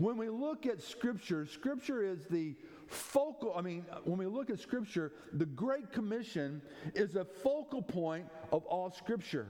when 0.00 0.16
we 0.16 0.30
look 0.30 0.64
at 0.64 0.82
Scripture, 0.82 1.44
Scripture 1.44 2.02
is 2.02 2.24
the 2.30 2.56
focal, 2.86 3.52
I 3.54 3.60
mean, 3.60 3.84
when 4.04 4.16
we 4.16 4.24
look 4.24 4.48
at 4.48 4.58
Scripture, 4.58 5.12
the 5.34 5.44
Great 5.44 5.92
Commission 5.92 6.62
is 6.94 7.16
a 7.16 7.24
focal 7.24 7.82
point 7.82 8.24
of 8.50 8.64
all 8.64 8.90
Scripture. 8.90 9.46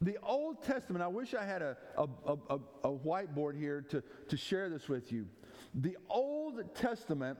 The 0.00 0.16
Old 0.22 0.62
Testament, 0.62 1.02
I 1.02 1.08
wish 1.08 1.34
I 1.34 1.44
had 1.44 1.60
a, 1.60 1.76
a, 1.98 2.06
a, 2.48 2.58
a, 2.84 2.92
whiteboard 2.92 3.58
here 3.58 3.80
to, 3.90 4.00
to 4.28 4.36
share 4.36 4.68
this 4.68 4.88
with 4.88 5.10
you. 5.10 5.26
The 5.74 5.96
Old 6.08 6.72
Testament 6.76 7.38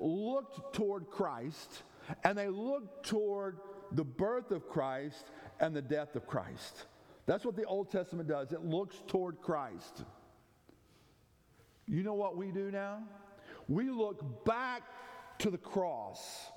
looked 0.00 0.74
toward 0.74 1.08
Christ 1.08 1.84
and 2.24 2.36
they 2.36 2.48
looked 2.48 3.06
toward 3.06 3.58
the 3.92 4.04
birth 4.04 4.50
of 4.50 4.68
Christ 4.68 5.30
and 5.60 5.76
the 5.76 5.82
death 5.82 6.16
of 6.16 6.26
Christ. 6.26 6.86
That's 7.26 7.44
what 7.44 7.54
the 7.54 7.64
Old 7.64 7.92
Testament 7.92 8.28
does. 8.28 8.50
It 8.50 8.64
looks 8.64 8.96
toward 9.06 9.40
Christ. 9.40 10.02
You 11.88 12.02
know 12.02 12.14
what 12.14 12.36
we 12.36 12.50
do 12.50 12.70
now? 12.70 13.02
We 13.66 13.90
look 13.90 14.44
back 14.44 14.82
to 15.38 15.50
the 15.50 15.58
cross. 15.58 16.50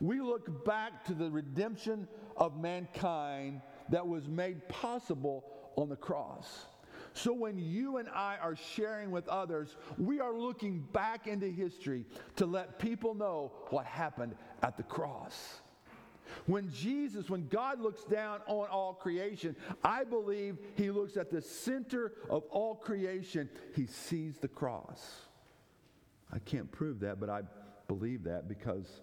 We 0.00 0.20
look 0.20 0.64
back 0.64 1.04
to 1.06 1.14
the 1.14 1.30
redemption 1.30 2.08
of 2.36 2.60
mankind 2.60 3.60
that 3.90 4.06
was 4.06 4.28
made 4.28 4.68
possible 4.68 5.44
on 5.76 5.88
the 5.88 5.96
cross. 5.96 6.66
So 7.12 7.32
when 7.32 7.58
you 7.58 7.96
and 7.96 8.08
I 8.08 8.36
are 8.42 8.56
sharing 8.56 9.10
with 9.10 9.26
others, 9.28 9.76
we 9.96 10.20
are 10.20 10.34
looking 10.34 10.80
back 10.92 11.26
into 11.26 11.46
history 11.46 12.04
to 12.36 12.44
let 12.44 12.78
people 12.78 13.14
know 13.14 13.52
what 13.70 13.86
happened 13.86 14.34
at 14.62 14.76
the 14.76 14.82
cross. 14.82 15.60
When 16.46 16.70
Jesus, 16.70 17.28
when 17.30 17.48
God 17.48 17.80
looks 17.80 18.04
down 18.04 18.40
on 18.46 18.68
all 18.68 18.94
creation, 18.94 19.56
I 19.82 20.04
believe 20.04 20.58
he 20.74 20.90
looks 20.90 21.16
at 21.16 21.30
the 21.30 21.42
center 21.42 22.12
of 22.30 22.44
all 22.50 22.74
creation. 22.74 23.48
He 23.74 23.86
sees 23.86 24.38
the 24.38 24.48
cross. 24.48 25.26
I 26.32 26.38
can't 26.40 26.70
prove 26.70 27.00
that, 27.00 27.20
but 27.20 27.30
I 27.30 27.42
believe 27.88 28.24
that 28.24 28.48
because 28.48 29.00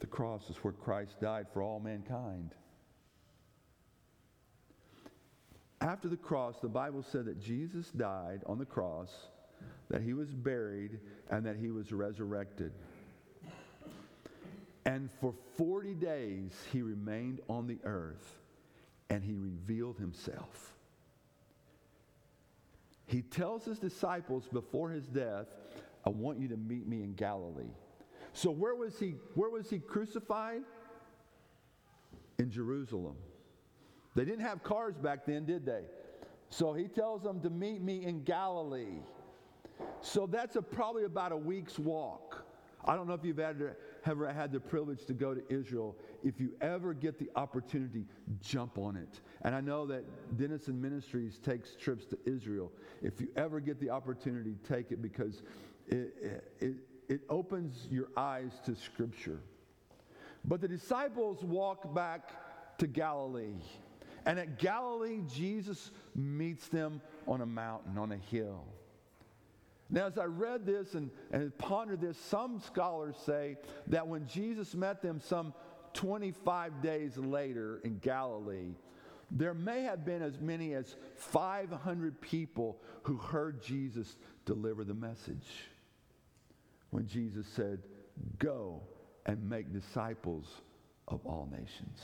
the 0.00 0.06
cross 0.06 0.50
is 0.50 0.56
where 0.58 0.72
Christ 0.72 1.20
died 1.20 1.46
for 1.52 1.62
all 1.62 1.80
mankind. 1.80 2.54
After 5.80 6.08
the 6.08 6.16
cross, 6.16 6.56
the 6.60 6.68
Bible 6.68 7.02
said 7.02 7.26
that 7.26 7.40
Jesus 7.40 7.90
died 7.90 8.40
on 8.46 8.58
the 8.58 8.64
cross, 8.64 9.10
that 9.90 10.02
he 10.02 10.14
was 10.14 10.32
buried, 10.32 10.98
and 11.30 11.44
that 11.44 11.56
he 11.56 11.70
was 11.70 11.92
resurrected. 11.92 12.72
And 14.86 15.10
for 15.20 15.34
40 15.56 15.94
days 15.94 16.52
he 16.72 16.82
remained 16.82 17.40
on 17.48 17.66
the 17.66 17.78
earth 17.84 18.40
and 19.10 19.22
he 19.22 19.34
revealed 19.34 19.98
himself. 19.98 20.74
He 23.06 23.22
tells 23.22 23.64
his 23.64 23.78
disciples 23.78 24.48
before 24.52 24.90
his 24.90 25.06
death, 25.06 25.46
I 26.06 26.10
want 26.10 26.38
you 26.38 26.48
to 26.48 26.56
meet 26.56 26.86
me 26.86 27.02
in 27.02 27.14
Galilee. 27.14 27.72
So 28.32 28.50
where 28.50 28.74
was 28.74 28.98
he 28.98 29.14
where 29.34 29.50
was 29.50 29.70
he 29.70 29.78
crucified? 29.78 30.62
In 32.38 32.50
Jerusalem. 32.50 33.16
They 34.14 34.24
didn't 34.24 34.40
have 34.40 34.62
cars 34.62 34.96
back 34.96 35.24
then, 35.24 35.44
did 35.44 35.64
they? 35.64 35.82
So 36.50 36.72
he 36.72 36.88
tells 36.88 37.22
them 37.22 37.40
to 37.40 37.50
meet 37.50 37.82
me 37.82 38.04
in 38.04 38.22
Galilee. 38.24 39.00
So 40.00 40.26
that's 40.26 40.56
a, 40.56 40.62
probably 40.62 41.04
about 41.04 41.32
a 41.32 41.36
week's 41.36 41.78
walk. 41.78 42.44
I 42.84 42.94
don't 42.94 43.08
know 43.08 43.14
if 43.14 43.24
you've 43.24 43.38
ever, 43.38 43.76
ever 44.06 44.28
I 44.28 44.32
had 44.32 44.52
the 44.52 44.60
privilege 44.60 45.04
to 45.06 45.14
go 45.14 45.34
to 45.34 45.42
Israel. 45.52 45.96
If 46.22 46.40
you 46.40 46.52
ever 46.60 46.94
get 46.94 47.18
the 47.18 47.30
opportunity, 47.36 48.06
jump 48.40 48.78
on 48.78 48.96
it. 48.96 49.20
And 49.42 49.54
I 49.54 49.60
know 49.60 49.86
that 49.86 50.04
Denison 50.36 50.80
Ministries 50.80 51.38
takes 51.38 51.76
trips 51.76 52.04
to 52.06 52.18
Israel. 52.24 52.72
If 53.02 53.20
you 53.20 53.28
ever 53.36 53.60
get 53.60 53.80
the 53.80 53.90
opportunity, 53.90 54.56
take 54.66 54.92
it 54.92 55.02
because 55.02 55.42
it, 55.86 56.44
it, 56.60 56.74
it 57.08 57.20
opens 57.28 57.86
your 57.90 58.08
eyes 58.16 58.52
to 58.66 58.74
Scripture. 58.74 59.40
But 60.44 60.60
the 60.60 60.68
disciples 60.68 61.42
walk 61.42 61.94
back 61.94 62.78
to 62.78 62.86
Galilee. 62.86 63.60
And 64.26 64.38
at 64.38 64.58
Galilee, 64.58 65.22
Jesus 65.32 65.90
meets 66.14 66.68
them 66.68 67.00
on 67.26 67.40
a 67.40 67.46
mountain, 67.46 67.98
on 67.98 68.12
a 68.12 68.16
hill. 68.16 68.64
Now, 69.90 70.06
as 70.06 70.18
I 70.18 70.24
read 70.24 70.64
this 70.64 70.94
and, 70.94 71.10
and 71.30 71.56
pondered 71.58 72.00
this, 72.00 72.16
some 72.16 72.60
scholars 72.60 73.16
say 73.24 73.58
that 73.88 74.06
when 74.06 74.26
Jesus 74.26 74.74
met 74.74 75.02
them 75.02 75.20
some 75.20 75.52
25 75.92 76.82
days 76.82 77.16
later 77.16 77.80
in 77.84 77.98
Galilee, 77.98 78.74
there 79.30 79.54
may 79.54 79.82
have 79.82 80.04
been 80.04 80.22
as 80.22 80.40
many 80.40 80.74
as 80.74 80.96
500 81.16 82.20
people 82.20 82.80
who 83.02 83.16
heard 83.16 83.62
Jesus 83.62 84.16
deliver 84.44 84.84
the 84.84 84.94
message. 84.94 85.68
When 86.90 87.06
Jesus 87.06 87.46
said, 87.46 87.80
Go 88.38 88.82
and 89.26 89.48
make 89.48 89.72
disciples 89.72 90.46
of 91.08 91.24
all 91.26 91.48
nations. 91.50 92.00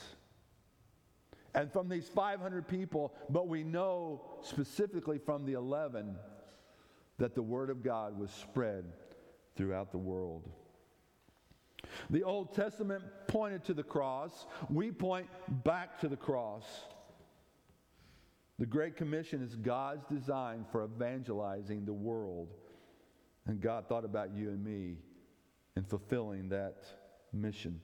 And 1.53 1.71
from 1.71 1.89
these 1.89 2.07
500 2.07 2.67
people, 2.67 3.13
but 3.29 3.47
we 3.47 3.63
know 3.63 4.21
specifically 4.41 5.17
from 5.17 5.45
the 5.45 5.53
11 5.53 6.15
that 7.17 7.35
the 7.35 7.41
Word 7.41 7.69
of 7.69 7.83
God 7.83 8.17
was 8.17 8.31
spread 8.31 8.85
throughout 9.55 9.91
the 9.91 9.97
world. 9.97 10.49
The 12.09 12.23
Old 12.23 12.53
Testament 12.53 13.03
pointed 13.27 13.63
to 13.65 13.73
the 13.73 13.83
cross. 13.83 14.45
We 14.69 14.91
point 14.91 15.27
back 15.63 15.99
to 16.01 16.07
the 16.07 16.17
cross. 16.17 16.65
The 18.59 18.65
Great 18.65 18.95
Commission 18.95 19.41
is 19.41 19.55
God's 19.55 20.05
design 20.05 20.65
for 20.71 20.83
evangelizing 20.83 21.85
the 21.85 21.93
world. 21.93 22.49
And 23.47 23.59
God 23.59 23.87
thought 23.87 24.05
about 24.05 24.35
you 24.35 24.49
and 24.49 24.63
me 24.63 24.97
in 25.75 25.83
fulfilling 25.83 26.49
that 26.49 26.85
mission. 27.33 27.81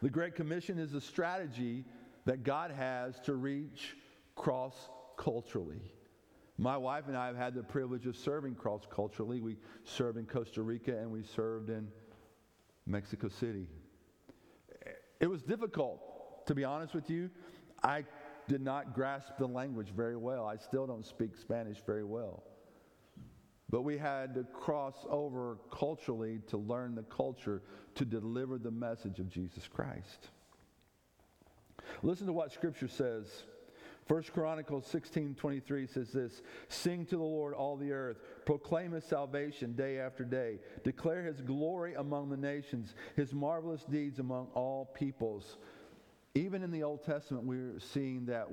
The 0.00 0.10
Great 0.10 0.34
Commission 0.34 0.78
is 0.78 0.94
a 0.94 1.00
strategy 1.00 1.84
that 2.24 2.44
God 2.44 2.70
has 2.70 3.18
to 3.20 3.34
reach 3.34 3.96
cross 4.36 4.88
culturally. 5.16 5.92
My 6.62 6.76
wife 6.76 7.08
and 7.08 7.16
I 7.16 7.26
have 7.26 7.34
had 7.34 7.54
the 7.54 7.62
privilege 7.64 8.06
of 8.06 8.16
serving 8.16 8.54
cross 8.54 8.82
culturally. 8.88 9.40
We 9.40 9.56
served 9.82 10.16
in 10.16 10.26
Costa 10.26 10.62
Rica 10.62 10.96
and 10.96 11.10
we 11.10 11.24
served 11.24 11.70
in 11.70 11.88
Mexico 12.86 13.28
City. 13.28 13.66
It 15.18 15.26
was 15.26 15.42
difficult, 15.42 16.46
to 16.46 16.54
be 16.54 16.62
honest 16.62 16.94
with 16.94 17.10
you. 17.10 17.30
I 17.82 18.04
did 18.46 18.60
not 18.60 18.94
grasp 18.94 19.38
the 19.40 19.46
language 19.48 19.88
very 19.88 20.16
well. 20.16 20.46
I 20.46 20.54
still 20.56 20.86
don't 20.86 21.04
speak 21.04 21.34
Spanish 21.36 21.78
very 21.84 22.04
well. 22.04 22.44
But 23.68 23.82
we 23.82 23.98
had 23.98 24.32
to 24.34 24.44
cross 24.44 25.04
over 25.10 25.58
culturally 25.72 26.42
to 26.46 26.58
learn 26.58 26.94
the 26.94 27.02
culture 27.02 27.60
to 27.96 28.04
deliver 28.04 28.56
the 28.56 28.70
message 28.70 29.18
of 29.18 29.28
Jesus 29.28 29.66
Christ. 29.66 30.28
Listen 32.04 32.28
to 32.28 32.32
what 32.32 32.52
Scripture 32.52 32.86
says. 32.86 33.42
First 34.06 34.32
Chronicles 34.32 34.86
16 34.86 35.36
23 35.36 35.86
says 35.86 36.10
this 36.10 36.42
Sing 36.68 37.06
to 37.06 37.16
the 37.16 37.22
Lord, 37.22 37.54
all 37.54 37.76
the 37.76 37.92
earth. 37.92 38.18
Proclaim 38.44 38.92
his 38.92 39.04
salvation 39.04 39.74
day 39.74 39.98
after 39.98 40.24
day. 40.24 40.58
Declare 40.82 41.24
his 41.24 41.40
glory 41.40 41.94
among 41.94 42.28
the 42.28 42.36
nations, 42.36 42.94
his 43.16 43.32
marvelous 43.32 43.84
deeds 43.84 44.18
among 44.18 44.48
all 44.54 44.86
peoples. 44.94 45.58
Even 46.34 46.62
in 46.62 46.70
the 46.70 46.82
Old 46.82 47.04
Testament, 47.04 47.44
we're 47.44 47.78
seeing 47.78 48.26
that 48.26 48.48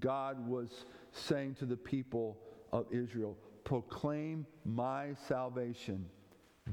God 0.00 0.48
was 0.48 0.86
saying 1.12 1.54
to 1.56 1.66
the 1.66 1.76
people 1.76 2.38
of 2.72 2.86
Israel, 2.90 3.36
Proclaim 3.64 4.46
my 4.64 5.14
salvation 5.28 6.06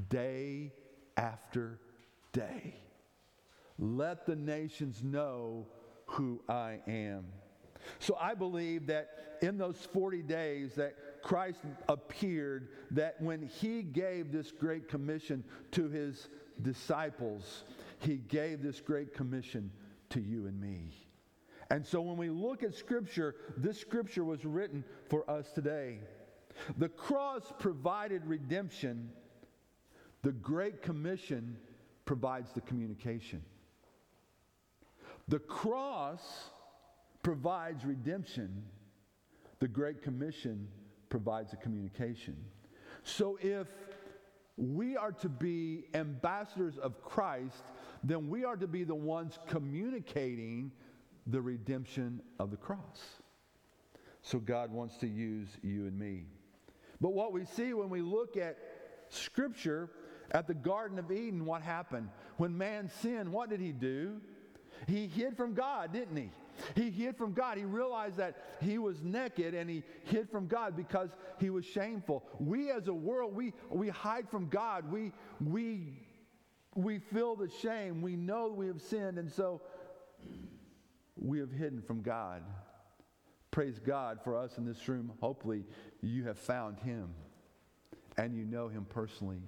day 0.08 0.72
after 1.16 1.78
day. 2.32 2.74
Let 3.78 4.26
the 4.26 4.36
nations 4.36 5.02
know 5.02 5.66
who 6.06 6.42
I 6.48 6.80
am. 6.86 7.24
So 7.98 8.16
I 8.20 8.34
believe 8.34 8.86
that 8.86 9.38
in 9.42 9.58
those 9.58 9.76
40 9.92 10.22
days 10.22 10.74
that 10.74 10.94
Christ 11.22 11.60
appeared, 11.88 12.68
that 12.92 13.20
when 13.20 13.42
he 13.42 13.82
gave 13.82 14.32
this 14.32 14.50
great 14.52 14.88
commission 14.88 15.44
to 15.72 15.88
his 15.88 16.28
disciples, 16.62 17.64
he 17.98 18.16
gave 18.16 18.62
this 18.62 18.80
great 18.80 19.14
commission 19.14 19.70
to 20.10 20.20
you 20.20 20.46
and 20.46 20.60
me. 20.60 20.90
And 21.70 21.86
so 21.86 22.02
when 22.02 22.16
we 22.16 22.28
look 22.28 22.62
at 22.62 22.74
Scripture, 22.74 23.34
this 23.56 23.80
Scripture 23.80 24.24
was 24.24 24.44
written 24.44 24.84
for 25.08 25.28
us 25.30 25.50
today. 25.52 26.00
The 26.76 26.88
cross 26.90 27.52
provided 27.58 28.26
redemption, 28.26 29.10
the 30.22 30.32
Great 30.32 30.82
Commission 30.82 31.56
provides 32.04 32.52
the 32.52 32.60
communication. 32.60 33.42
The 35.28 35.38
cross 35.38 36.50
provides 37.22 37.84
redemption, 37.84 38.62
the 39.60 39.68
Great 39.68 40.02
Commission 40.02 40.66
provides 41.08 41.52
a 41.52 41.56
communication. 41.56 42.36
So 43.04 43.38
if 43.40 43.68
we 44.56 44.96
are 44.96 45.12
to 45.12 45.28
be 45.28 45.84
ambassadors 45.94 46.78
of 46.78 47.02
Christ, 47.02 47.62
then 48.04 48.28
we 48.28 48.44
are 48.44 48.56
to 48.56 48.66
be 48.66 48.84
the 48.84 48.94
ones 48.94 49.38
communicating 49.46 50.72
the 51.26 51.40
redemption 51.40 52.20
of 52.38 52.50
the 52.50 52.56
cross. 52.56 53.20
So 54.22 54.38
God 54.38 54.70
wants 54.70 54.96
to 54.98 55.06
use 55.06 55.48
you 55.62 55.86
and 55.86 55.98
me. 55.98 56.26
But 57.00 57.12
what 57.12 57.32
we 57.32 57.44
see 57.44 57.74
when 57.74 57.90
we 57.90 58.00
look 58.00 58.36
at 58.36 58.56
Scripture, 59.08 59.90
at 60.30 60.46
the 60.46 60.54
Garden 60.54 60.98
of 60.98 61.10
Eden, 61.10 61.44
what 61.44 61.62
happened? 61.62 62.08
When 62.36 62.56
man 62.56 62.90
sinned, 63.00 63.30
what 63.30 63.50
did 63.50 63.60
he 63.60 63.72
do? 63.72 64.20
He 64.86 65.06
hid 65.06 65.36
from 65.36 65.54
God, 65.54 65.92
didn't 65.92 66.16
he? 66.16 66.30
He 66.74 66.90
hid 66.90 67.16
from 67.16 67.32
God. 67.32 67.58
He 67.58 67.64
realized 67.64 68.16
that 68.16 68.36
he 68.60 68.78
was 68.78 69.02
naked 69.02 69.54
and 69.54 69.68
he 69.68 69.82
hid 70.04 70.30
from 70.30 70.46
God 70.46 70.76
because 70.76 71.10
he 71.38 71.50
was 71.50 71.64
shameful. 71.64 72.24
We 72.38 72.70
as 72.70 72.88
a 72.88 72.94
world, 72.94 73.34
we, 73.34 73.52
we 73.70 73.88
hide 73.88 74.28
from 74.28 74.48
God. 74.48 74.90
We, 74.90 75.12
we, 75.40 75.98
we 76.74 76.98
feel 76.98 77.36
the 77.36 77.50
shame. 77.60 78.02
We 78.02 78.16
know 78.16 78.48
we 78.48 78.66
have 78.66 78.80
sinned, 78.80 79.18
and 79.18 79.30
so 79.30 79.60
we 81.16 81.38
have 81.38 81.52
hidden 81.52 81.82
from 81.82 82.02
God. 82.02 82.42
Praise 83.50 83.78
God 83.78 84.20
for 84.24 84.36
us 84.36 84.56
in 84.56 84.64
this 84.64 84.88
room. 84.88 85.12
Hopefully, 85.20 85.64
you 86.00 86.24
have 86.24 86.38
found 86.38 86.78
him 86.80 87.10
and 88.16 88.34
you 88.34 88.44
know 88.44 88.68
him 88.68 88.86
personally. 88.88 89.42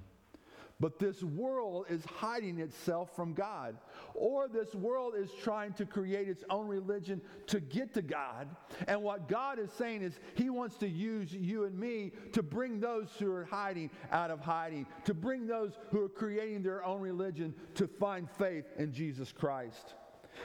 But 0.85 0.99
this 0.99 1.23
world 1.23 1.87
is 1.89 2.05
hiding 2.05 2.59
itself 2.59 3.17
from 3.17 3.33
God. 3.33 3.79
Or 4.13 4.49
this 4.49 4.75
world 4.75 5.15
is 5.17 5.31
trying 5.43 5.73
to 5.73 5.87
create 5.87 6.29
its 6.29 6.45
own 6.51 6.69
religion 6.69 7.23
to 7.47 7.59
get 7.59 7.95
to 7.95 8.03
God. 8.03 8.55
And 8.87 9.03
what 9.03 9.27
God 9.27 9.59
is 9.59 9.73
saying 9.73 10.03
is 10.03 10.21
He 10.35 10.51
wants 10.51 10.77
to 10.77 10.87
use 10.87 11.33
you 11.33 11.65
and 11.65 11.75
me 11.81 12.13
to 12.33 12.43
bring 12.43 12.81
those 12.81 13.09
who 13.19 13.33
are 13.33 13.47
hiding 13.47 13.89
out 14.13 14.31
of 14.31 14.41
hiding, 14.41 14.85
to 15.07 15.15
bring 15.15 15.47
those 15.47 15.73
who 15.91 16.03
are 16.03 16.09
creating 16.11 16.63
their 16.63 16.85
own 16.85 17.01
religion 17.01 17.55
to 17.77 17.89
find 17.89 18.29
faith 18.33 18.67
in 18.77 18.93
Jesus 18.93 19.33
Christ. 19.33 19.95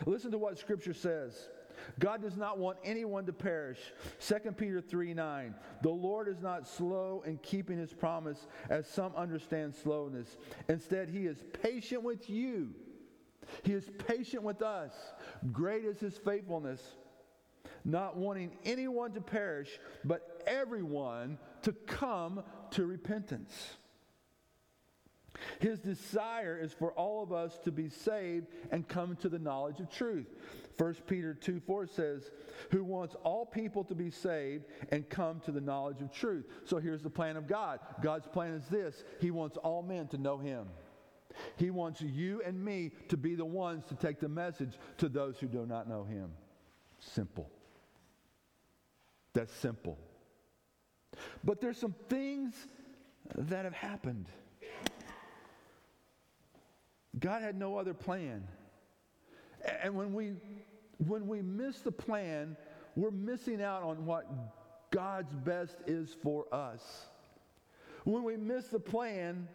Listen 0.05 0.31
to 0.31 0.37
what 0.37 0.57
Scripture 0.57 0.93
says. 0.93 1.49
God 1.99 2.21
does 2.21 2.37
not 2.37 2.57
want 2.57 2.77
anyone 2.83 3.25
to 3.25 3.33
perish. 3.33 3.79
2 4.19 4.51
Peter 4.51 4.81
3 4.81 5.13
9. 5.13 5.55
The 5.81 5.89
Lord 5.89 6.27
is 6.27 6.41
not 6.41 6.67
slow 6.67 7.23
in 7.25 7.37
keeping 7.37 7.77
his 7.77 7.93
promise, 7.93 8.47
as 8.69 8.87
some 8.87 9.13
understand 9.15 9.75
slowness. 9.75 10.37
Instead, 10.67 11.09
he 11.09 11.25
is 11.25 11.43
patient 11.61 12.03
with 12.03 12.29
you. 12.29 12.69
He 13.63 13.73
is 13.73 13.89
patient 14.07 14.43
with 14.43 14.61
us. 14.61 14.93
Great 15.51 15.85
is 15.85 15.99
his 15.99 16.17
faithfulness, 16.17 16.81
not 17.83 18.15
wanting 18.15 18.51
anyone 18.63 19.11
to 19.13 19.21
perish, 19.21 19.79
but 20.05 20.43
everyone 20.45 21.37
to 21.63 21.73
come 21.73 22.43
to 22.71 22.85
repentance. 22.85 23.77
His 25.59 25.79
desire 25.79 26.59
is 26.61 26.73
for 26.73 26.91
all 26.93 27.23
of 27.23 27.31
us 27.31 27.57
to 27.59 27.71
be 27.71 27.89
saved 27.89 28.47
and 28.71 28.87
come 28.87 29.15
to 29.17 29.29
the 29.29 29.39
knowledge 29.39 29.79
of 29.79 29.89
truth. 29.89 30.27
1 30.79 30.93
Peter 31.07 31.33
2 31.33 31.59
4 31.59 31.87
says, 31.87 32.31
Who 32.71 32.85
wants 32.85 33.13
all 33.23 33.45
people 33.45 33.83
to 33.83 33.93
be 33.93 34.09
saved 34.09 34.63
and 34.91 35.07
come 35.09 35.41
to 35.41 35.51
the 35.51 35.59
knowledge 35.59 36.01
of 36.01 36.09
truth. 36.09 36.45
So 36.63 36.77
here's 36.77 37.03
the 37.03 37.09
plan 37.09 37.35
of 37.35 37.47
God 37.47 37.79
God's 38.01 38.27
plan 38.27 38.53
is 38.53 38.65
this 38.67 39.03
He 39.19 39.29
wants 39.29 39.57
all 39.57 39.83
men 39.83 40.07
to 40.07 40.17
know 40.17 40.37
Him. 40.37 40.67
He 41.57 41.69
wants 41.69 42.01
you 42.01 42.41
and 42.45 42.63
me 42.63 42.91
to 43.09 43.17
be 43.17 43.35
the 43.35 43.45
ones 43.45 43.83
to 43.89 43.95
take 43.95 44.19
the 44.19 44.29
message 44.29 44.79
to 44.97 45.09
those 45.09 45.37
who 45.37 45.47
do 45.47 45.65
not 45.65 45.89
know 45.89 46.05
Him. 46.05 46.31
Simple. 46.97 47.49
That's 49.33 49.53
simple. 49.53 49.99
But 51.43 51.59
there's 51.59 51.77
some 51.77 51.95
things 52.07 52.55
that 53.35 53.65
have 53.65 53.73
happened. 53.73 54.27
God 57.19 57.41
had 57.41 57.57
no 57.57 57.77
other 57.77 57.93
plan. 57.93 58.47
And 59.83 59.95
when 59.95 60.13
we 60.13 60.35
when 61.05 61.27
we 61.27 61.41
miss 61.41 61.79
the 61.79 61.91
plan, 61.91 62.55
we're 62.95 63.11
missing 63.11 63.61
out 63.61 63.83
on 63.83 64.05
what 64.05 64.27
God's 64.91 65.33
best 65.33 65.77
is 65.87 66.15
for 66.21 66.45
us. 66.53 67.07
When 68.03 68.23
we 68.23 68.37
miss 68.37 68.67
the 68.67 68.79
plan, 68.79 69.47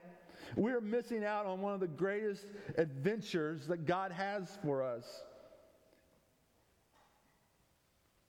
we're 0.56 0.80
missing 0.80 1.24
out 1.24 1.46
on 1.46 1.60
one 1.60 1.74
of 1.74 1.80
the 1.80 1.88
greatest 1.88 2.46
adventures 2.76 3.66
that 3.66 3.86
God 3.86 4.12
has 4.12 4.58
for 4.62 4.82
us. 4.82 5.04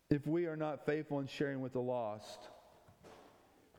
If 0.10 0.28
we 0.28 0.46
are 0.46 0.56
not 0.56 0.86
faithful 0.86 1.20
in 1.20 1.28
sharing 1.28 1.62
with 1.62 1.74
the 1.74 1.82
lost, 1.82 2.50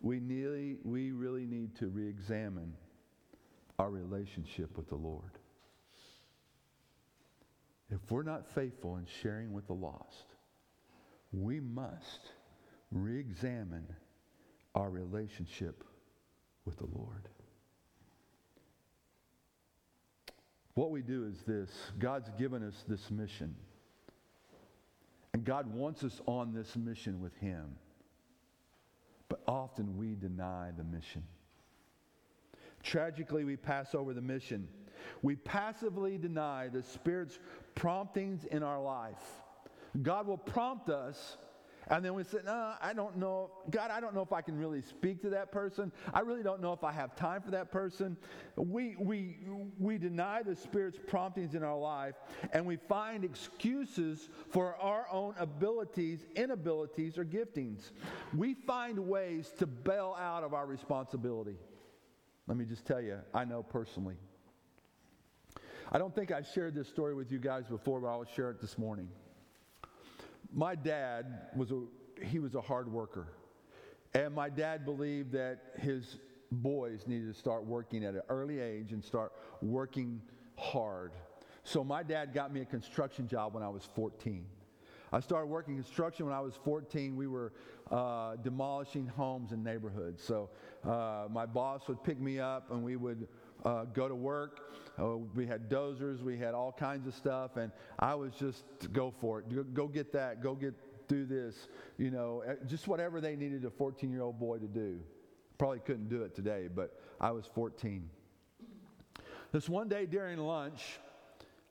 we, 0.00 0.21
nearly, 0.21 0.77
we 0.85 1.12
really 1.12 1.47
need 1.47 1.77
to 1.77 1.88
re 1.88 2.09
examine 2.09 2.73
our 3.79 3.91
relationship 3.91 4.77
with 4.77 4.88
the 4.88 4.97
Lord. 4.97 5.31
If 7.91 8.11
we're 8.11 8.23
not 8.23 8.47
faithful 8.55 8.97
in 8.97 9.06
sharing 9.23 9.53
with 9.53 9.67
the 9.67 9.75
lost, 9.75 10.35
we 11.33 11.61
must 11.61 12.33
re 12.91 13.19
examine 13.19 13.87
our 14.75 14.91
relationship 14.91 15.85
with 16.65 16.77
the 16.79 16.87
Lord. 16.87 17.29
What 20.75 20.91
we 20.91 21.00
do 21.00 21.25
is 21.25 21.43
this 21.47 21.71
God's 21.99 22.31
given 22.38 22.62
us 22.62 22.85
this 22.87 23.11
mission. 23.11 23.55
And 25.33 25.44
God 25.44 25.73
wants 25.73 26.03
us 26.03 26.21
on 26.27 26.53
this 26.55 26.77
mission 26.77 27.21
with 27.21 27.37
Him. 27.37 27.77
But 29.29 29.41
often 29.47 29.97
we 29.97 30.15
deny 30.15 30.71
the 30.77 30.85
mission. 30.85 31.23
Tragically, 32.83 33.44
we 33.44 33.56
pass 33.56 33.94
over 33.94 34.15
the 34.15 34.21
mission. 34.21 34.69
We 35.22 35.37
passively 35.37 36.19
deny 36.19 36.69
the 36.69 36.82
Spirit's 36.82 37.38
promptings 37.75 38.44
in 38.44 38.62
our 38.62 38.81
life. 38.81 39.43
God 40.02 40.26
will 40.26 40.38
prompt 40.38 40.90
us, 40.90 41.37
and 41.88 42.04
then 42.04 42.14
we 42.14 42.25
say, 42.25 42.38
No, 42.44 42.75
I 42.81 42.93
don't 42.93 43.16
know. 43.16 43.50
God, 43.70 43.90
I 43.90 44.00
don't 44.00 44.14
know 44.14 44.22
if 44.22 44.32
I 44.32 44.43
can 44.43 44.58
really 44.58 44.82
speak 44.82 45.22
to 45.22 45.31
that 45.31 45.52
person. 45.52 45.93
I 46.12 46.20
really 46.20 46.43
don't 46.43 46.60
know 46.60 46.72
if 46.72 46.82
I 46.82 46.90
have 46.93 47.14
time 47.14 47.43
for 47.43 47.52
that 47.52 47.70
person. 47.70 48.16
We, 48.56 48.96
we, 48.98 49.38
we 49.78 49.96
deny 49.98 50.43
the 50.43 50.56
Spirit's 50.56 50.99
promptings 51.06 51.54
in 51.54 51.62
our 51.62 51.78
life, 51.78 52.16
and 52.52 52.66
we 52.66 52.76
find 52.76 53.25
excuses 53.25 54.28
for 54.50 54.75
our 54.76 55.06
own 55.12 55.34
abilities, 55.38 56.26
inabilities, 56.34 57.19
or 57.19 57.25
giftings. 57.25 57.92
We 58.37 58.54
find 58.54 58.99
ways 58.99 59.52
to 59.58 59.66
bail 59.66 60.16
out 60.19 60.42
of 60.42 60.54
our 60.54 60.66
responsibility. 60.66 61.56
Let 62.49 62.56
me 62.56 62.64
just 62.64 62.84
tell 62.84 63.00
you, 63.00 63.19
I 63.32 63.44
know 63.44 63.62
personally. 63.62 64.16
I 65.93 65.99
don't 65.99 66.15
think 66.15 66.33
I've 66.33 66.47
shared 66.47 66.75
this 66.75 66.88
story 66.88 67.15
with 67.15 67.31
you 67.31 67.38
guys 67.38 67.67
before, 67.67 68.00
but 68.00 68.09
I'll 68.09 68.25
share 68.25 68.50
it 68.50 68.61
this 68.61 68.77
morning. 68.77 69.09
My 70.53 70.75
dad 70.75 71.49
was 71.55 71.71
a 71.71 71.83
he 72.25 72.38
was 72.38 72.55
a 72.55 72.61
hard 72.61 72.91
worker. 72.91 73.29
And 74.15 74.35
my 74.35 74.49
dad 74.49 74.85
believed 74.85 75.33
that 75.33 75.59
his 75.78 76.16
boys 76.50 77.07
needed 77.07 77.33
to 77.33 77.38
start 77.38 77.64
working 77.64 78.05
at 78.05 78.14
an 78.14 78.23
early 78.28 78.59
age 78.61 78.93
and 78.93 79.05
start 79.05 79.33
working 79.61 80.23
hard. 80.57 81.12
So 81.64 81.85
my 81.85 82.02
dad 82.02 82.33
got 82.33 82.52
me 82.52 82.62
a 82.62 82.64
construction 82.64 83.28
job 83.28 83.55
when 83.55 83.62
I 83.62 83.69
was 83.69 83.87
14. 83.95 84.47
I 85.12 85.21
started 85.21 85.47
working 85.47 85.76
construction 85.76 86.26
when 86.26 86.35
I 86.35 86.40
was 86.40 86.55
14. 86.64 87.16
We 87.16 87.26
were 87.26 87.52
uh, 87.90 88.37
demolishing 88.37 89.07
homes 89.07 89.52
in 89.52 89.62
neighborhoods. 89.62 90.23
So 90.23 90.50
uh, 90.85 91.26
my 91.31 91.47
boss 91.47 91.87
would 91.88 92.02
pick 92.02 92.21
me 92.21 92.40
up 92.40 92.71
and 92.71 92.83
we 92.83 92.97
would 92.97 93.28
uh, 93.66 93.85
go 93.85 94.08
to 94.08 94.14
work. 94.14 94.61
Uh, 94.99 95.18
we 95.35 95.46
had 95.46 95.68
dozers, 95.68 96.23
we 96.23 96.38
had 96.38 96.54
all 96.54 96.73
kinds 96.73 97.06
of 97.06 97.14
stuff, 97.14 97.56
and 97.56 97.70
I 97.99 98.14
was 98.14 98.32
just 98.35 98.64
go 98.92 99.12
for 99.20 99.40
it. 99.40 99.75
Go 99.75 99.88
get 99.88 100.12
that. 100.12 100.42
Go 100.42 100.54
get 100.54 100.75
do 101.08 101.25
this. 101.25 101.68
You 101.99 102.11
know, 102.11 102.42
eh, 102.46 102.54
just 102.66 102.88
whatever 102.88 103.20
they 103.20 103.37
needed 103.37 103.64
a 103.64 103.70
14 103.70 104.11
year 104.11 104.23
old 104.23 104.38
boy 104.38 104.58
to 104.58 104.66
do. 104.66 105.00
Probably 105.58 105.80
couldn't 105.80 106.08
do 106.08 106.23
it 106.23 106.35
today, 106.35 106.68
but 106.73 107.00
I 107.20 107.30
was 107.32 107.46
14. 107.54 108.08
This 109.52 109.68
one 109.68 109.88
day 109.88 110.06
during 110.06 110.38
lunch, 110.38 110.99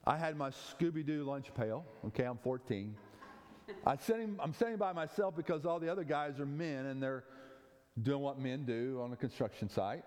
I 0.06 0.18
had 0.18 0.36
my 0.36 0.50
Scooby 0.50 1.06
Doo 1.06 1.24
lunch 1.24 1.54
pail. 1.54 1.86
Okay, 2.08 2.24
I'm 2.24 2.38
14. 2.38 2.96
I 3.86 3.98
I'm 4.40 4.54
sitting 4.54 4.78
by 4.78 4.94
myself 4.94 5.36
because 5.36 5.66
all 5.66 5.80
the 5.80 5.90
other 5.90 6.04
guys 6.04 6.40
are 6.40 6.46
men 6.46 6.86
and 6.86 7.02
they're 7.02 7.24
doing 8.02 8.22
what 8.22 8.40
men 8.40 8.66
do 8.66 9.00
on 9.04 9.12
a 9.14 9.16
construction 9.16 9.70
site. 9.70 10.04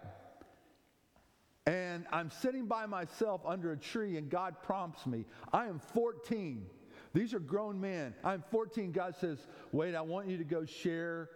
And 1.69 2.07
I'm 2.11 2.31
sitting 2.31 2.65
by 2.65 2.87
myself 2.87 3.43
under 3.45 3.73
a 3.73 3.77
tree, 3.77 4.17
and 4.17 4.31
God 4.31 4.57
prompts 4.63 5.07
me. 5.07 5.27
I 5.53 5.67
am 5.67 5.79
14. 5.79 6.65
These 7.13 7.35
are 7.35 7.41
grown 7.41 7.79
men. 7.79 8.15
I'm 8.25 8.43
14. 8.51 8.91
God 8.91 9.15
says, 9.15 9.47
Wait, 9.71 9.95
I 9.95 10.01
want 10.01 10.29
you 10.29 10.39
to 10.39 10.45
go 10.45 10.65
share 10.65 11.29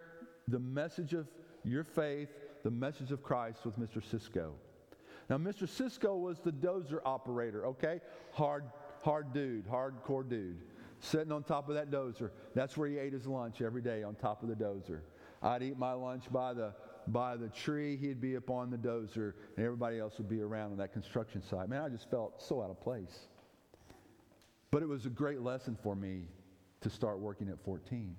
the 0.49 0.59
message 0.59 1.13
of 1.13 1.27
your 1.65 1.85
faith, 1.85 2.31
the 2.63 2.71
message 2.71 3.13
of 3.13 3.23
Christ 3.23 3.67
with 3.67 3.79
Mr. 3.79 4.03
Cisco. 4.03 4.55
Now, 5.29 5.37
Mr. 5.37 5.69
Cisco 5.69 6.17
was 6.17 6.39
the 6.39 6.51
dozer 6.51 7.01
operator, 7.05 7.67
okay? 7.67 8.01
Hard, 8.33 8.65
hard 9.03 9.35
dude, 9.35 9.67
hardcore 9.69 10.27
dude. 10.27 10.63
Sitting 11.01 11.31
on 11.31 11.43
top 11.43 11.69
of 11.69 11.75
that 11.75 11.91
dozer. 11.91 12.31
That's 12.55 12.79
where 12.79 12.89
he 12.89 12.97
ate 12.97 13.13
his 13.13 13.27
lunch 13.27 13.61
every 13.61 13.83
day 13.83 14.03
on 14.03 14.15
top 14.15 14.43
of 14.43 14.49
the 14.49 14.55
dozer. 14.55 15.01
I'd 15.43 15.63
eat 15.63 15.77
my 15.77 15.93
lunch 15.93 16.33
by 16.33 16.55
the 16.55 16.73
by 17.09 17.37
the 17.37 17.49
tree, 17.49 17.97
he'd 17.97 18.21
be 18.21 18.37
up 18.37 18.51
on 18.51 18.71
the 18.71 18.77
dozer, 18.77 19.35
and 19.57 19.65
everybody 19.65 19.99
else 19.99 20.19
would 20.19 20.29
be 20.29 20.41
around 20.41 20.73
on 20.73 20.79
that 20.79 20.93
construction 20.93 21.43
site. 21.43 21.69
Man, 21.69 21.83
I 21.83 21.89
just 21.89 22.11
felt 22.11 22.43
so 22.43 22.63
out 22.63 22.71
of 22.71 22.81
place. 22.81 23.27
But 24.71 24.83
it 24.83 24.89
was 24.89 25.07
a 25.07 25.11
great 25.11 25.41
lesson 25.43 25.77
for 25.83 25.95
me 25.95 26.23
to 26.81 26.91
start 26.91 27.19
working 27.19 27.49
at 27.49 27.63
14. 27.65 28.17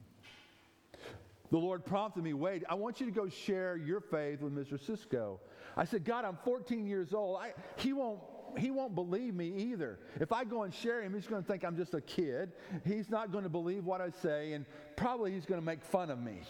the 1.52 1.58
Lord 1.58 1.86
prompted 1.86 2.24
me, 2.24 2.34
Wade, 2.34 2.64
I 2.70 2.76
want 2.76 3.00
you 3.00 3.06
to 3.06 3.12
go 3.12 3.28
share 3.30 3.76
your 3.76 4.02
faith 4.02 4.42
with 4.42 4.54
Mr. 4.54 4.80
Cisco. 4.84 5.40
I 5.76 5.86
said, 5.86 6.06
God, 6.06 6.26
I'm 6.26 6.38
14 6.44 6.86
years 6.86 7.14
old. 7.14 7.40
I, 7.42 7.54
he 7.78 7.94
won't 7.94 8.20
he 8.58 8.70
won't 8.70 8.94
believe 8.94 9.34
me 9.34 9.52
either. 9.72 9.98
If 10.20 10.32
I 10.32 10.44
go 10.44 10.62
and 10.62 10.72
share 10.72 11.02
him, 11.02 11.14
he's 11.14 11.26
going 11.26 11.42
to 11.42 11.48
think 11.48 11.64
I'm 11.64 11.76
just 11.76 11.96
a 11.96 12.02
kid. 12.02 12.52
He's 12.86 13.10
not 13.10 13.32
going 13.32 13.44
to 13.46 13.50
believe 13.50 13.86
what 13.86 14.00
I 14.00 14.12
say, 14.22 14.54
and 14.54 14.66
probably 14.96 15.32
he's 15.32 15.46
going 15.46 15.60
to 15.60 15.66
make 15.66 15.84
fun 15.84 16.12
of 16.12 16.20
me. 16.22 16.42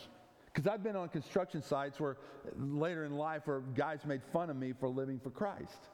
Because 0.54 0.68
I've 0.68 0.84
been 0.84 0.96
on 0.96 1.10
construction 1.10 1.64
sites 1.64 2.00
where 2.00 2.18
later 2.58 3.06
in 3.06 3.14
life 3.14 3.48
where 3.48 3.62
guys 3.76 4.06
made 4.06 4.22
fun 4.32 4.50
of 4.50 4.56
me 4.56 4.74
for 4.80 4.88
living 4.88 5.20
for 5.20 5.32
Christ. 5.32 5.90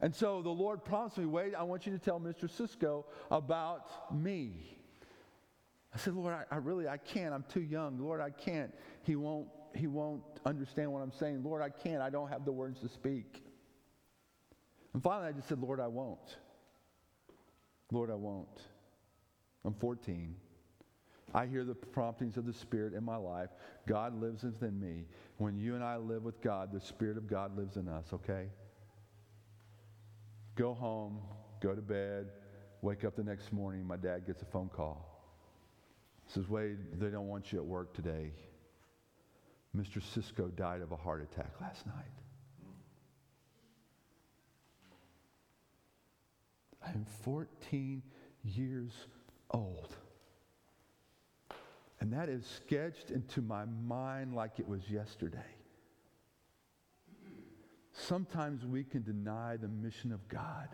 And 0.00 0.14
so 0.14 0.42
the 0.42 0.50
Lord 0.50 0.84
promised 0.84 1.16
me, 1.16 1.24
Wade, 1.24 1.54
I 1.54 1.62
want 1.62 1.86
you 1.86 1.92
to 1.92 1.98
tell 1.98 2.20
Mr. 2.20 2.50
Cisco 2.50 3.06
about 3.30 4.12
me. 4.14 4.78
I 5.94 5.98
said, 5.98 6.14
Lord, 6.14 6.34
I, 6.34 6.44
I, 6.50 6.58
really, 6.58 6.86
I 6.88 6.98
can't. 6.98 7.32
I'm 7.32 7.44
too 7.48 7.62
young. 7.62 7.98
Lord, 7.98 8.20
I 8.20 8.28
can't. 8.28 8.74
He 9.04 9.16
won't, 9.16 9.48
he 9.74 9.86
won't 9.86 10.22
understand 10.44 10.92
what 10.92 11.02
I'm 11.02 11.12
saying. 11.12 11.42
Lord, 11.42 11.62
I 11.62 11.70
can't. 11.70 12.02
I 12.02 12.10
don't 12.10 12.28
have 12.28 12.44
the 12.44 12.52
words 12.52 12.80
to 12.80 12.88
speak. 12.88 13.42
And 14.92 15.02
finally, 15.02 15.28
I 15.28 15.32
just 15.32 15.48
said, 15.48 15.60
Lord, 15.60 15.80
I 15.80 15.86
won't. 15.86 16.36
Lord, 17.90 18.10
I 18.10 18.14
won't. 18.14 18.60
I'm 19.64 19.74
14. 19.74 20.34
I 21.34 21.46
hear 21.46 21.64
the 21.64 21.74
promptings 21.74 22.36
of 22.36 22.46
the 22.46 22.52
Spirit 22.52 22.94
in 22.94 23.04
my 23.04 23.16
life. 23.16 23.50
God 23.86 24.20
lives 24.20 24.44
within 24.44 24.78
me. 24.78 25.04
When 25.38 25.58
you 25.58 25.74
and 25.74 25.82
I 25.82 25.96
live 25.96 26.22
with 26.22 26.40
God, 26.40 26.72
the 26.72 26.80
Spirit 26.80 27.16
of 27.16 27.26
God 27.26 27.56
lives 27.56 27.76
in 27.76 27.88
us, 27.88 28.06
okay? 28.12 28.46
Go 30.54 30.72
home, 30.72 31.18
go 31.60 31.74
to 31.74 31.82
bed, 31.82 32.28
wake 32.82 33.04
up 33.04 33.16
the 33.16 33.24
next 33.24 33.52
morning. 33.52 33.84
My 33.84 33.96
dad 33.96 34.26
gets 34.26 34.42
a 34.42 34.46
phone 34.46 34.68
call 34.68 35.14
says, 36.26 36.48
Wade, 36.48 36.78
they 36.98 37.08
don't 37.08 37.28
want 37.28 37.52
you 37.52 37.58
at 37.58 37.64
work 37.64 37.94
today. 37.94 38.32
Mr. 39.76 40.02
Cisco 40.02 40.48
died 40.48 40.80
of 40.80 40.92
a 40.92 40.96
heart 40.96 41.22
attack 41.22 41.52
last 41.60 41.86
night. 41.86 41.94
I 46.86 46.90
am 46.90 47.06
14 47.22 48.02
years 48.44 48.92
old. 49.50 49.96
And 52.04 52.12
that 52.12 52.28
is 52.28 52.44
sketched 52.44 53.10
into 53.10 53.40
my 53.40 53.64
mind 53.64 54.34
like 54.34 54.58
it 54.58 54.68
was 54.68 54.90
yesterday. 54.90 55.38
Sometimes 57.92 58.66
we 58.66 58.84
can 58.84 59.02
deny 59.02 59.56
the 59.56 59.68
mission 59.68 60.12
of 60.12 60.28
God 60.28 60.68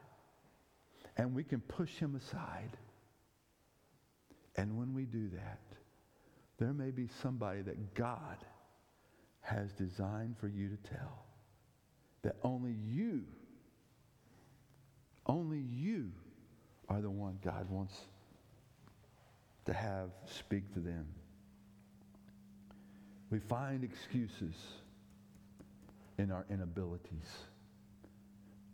and 1.16 1.32
we 1.32 1.44
can 1.44 1.60
push 1.60 1.92
him 1.92 2.16
aside. 2.16 2.76
And 4.56 4.76
when 4.76 4.92
we 4.92 5.04
do 5.04 5.28
that, 5.28 5.60
there 6.58 6.72
may 6.72 6.90
be 6.90 7.06
somebody 7.22 7.62
that 7.62 7.94
God 7.94 8.44
has 9.42 9.72
designed 9.74 10.36
for 10.36 10.48
you 10.48 10.68
to 10.68 10.76
tell 10.78 11.26
that 12.22 12.34
only 12.42 12.74
you, 12.88 13.22
only 15.26 15.60
you 15.60 16.10
are 16.88 17.00
the 17.00 17.08
one 17.08 17.38
God 17.40 17.70
wants 17.70 17.94
to 19.66 19.72
have 19.72 20.10
speak 20.26 20.74
to 20.74 20.80
them. 20.80 21.06
We 23.30 23.38
find 23.38 23.84
excuses 23.84 24.54
in 26.18 26.32
our 26.32 26.44
inabilities. 26.50 27.28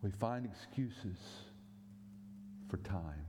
We 0.02 0.10
find 0.10 0.46
excuses 0.46 1.18
for 2.68 2.78
time. 2.78 3.26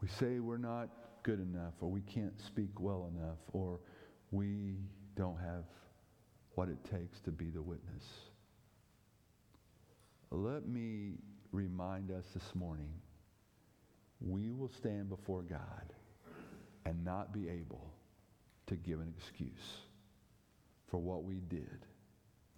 We 0.00 0.08
say 0.08 0.38
we're 0.38 0.58
not 0.58 0.88
good 1.22 1.40
enough, 1.40 1.74
or 1.80 1.90
we 1.90 2.02
can't 2.02 2.40
speak 2.40 2.80
well 2.80 3.10
enough, 3.16 3.38
or 3.52 3.80
we 4.30 4.76
don't 5.16 5.38
have 5.38 5.64
what 6.54 6.68
it 6.68 6.78
takes 6.84 7.20
to 7.20 7.30
be 7.30 7.50
the 7.50 7.62
witness. 7.62 8.04
Let 10.30 10.66
me 10.66 11.12
remind 11.50 12.10
us 12.10 12.24
this 12.32 12.54
morning 12.54 12.92
we 14.20 14.52
will 14.52 14.70
stand 14.70 15.08
before 15.08 15.42
God 15.42 15.92
and 16.86 17.04
not 17.04 17.32
be 17.32 17.48
able 17.48 17.92
to 18.66 18.76
give 18.76 19.00
an 19.00 19.12
excuse 19.16 19.78
for 20.88 20.98
what 20.98 21.24
we 21.24 21.36
did 21.36 21.86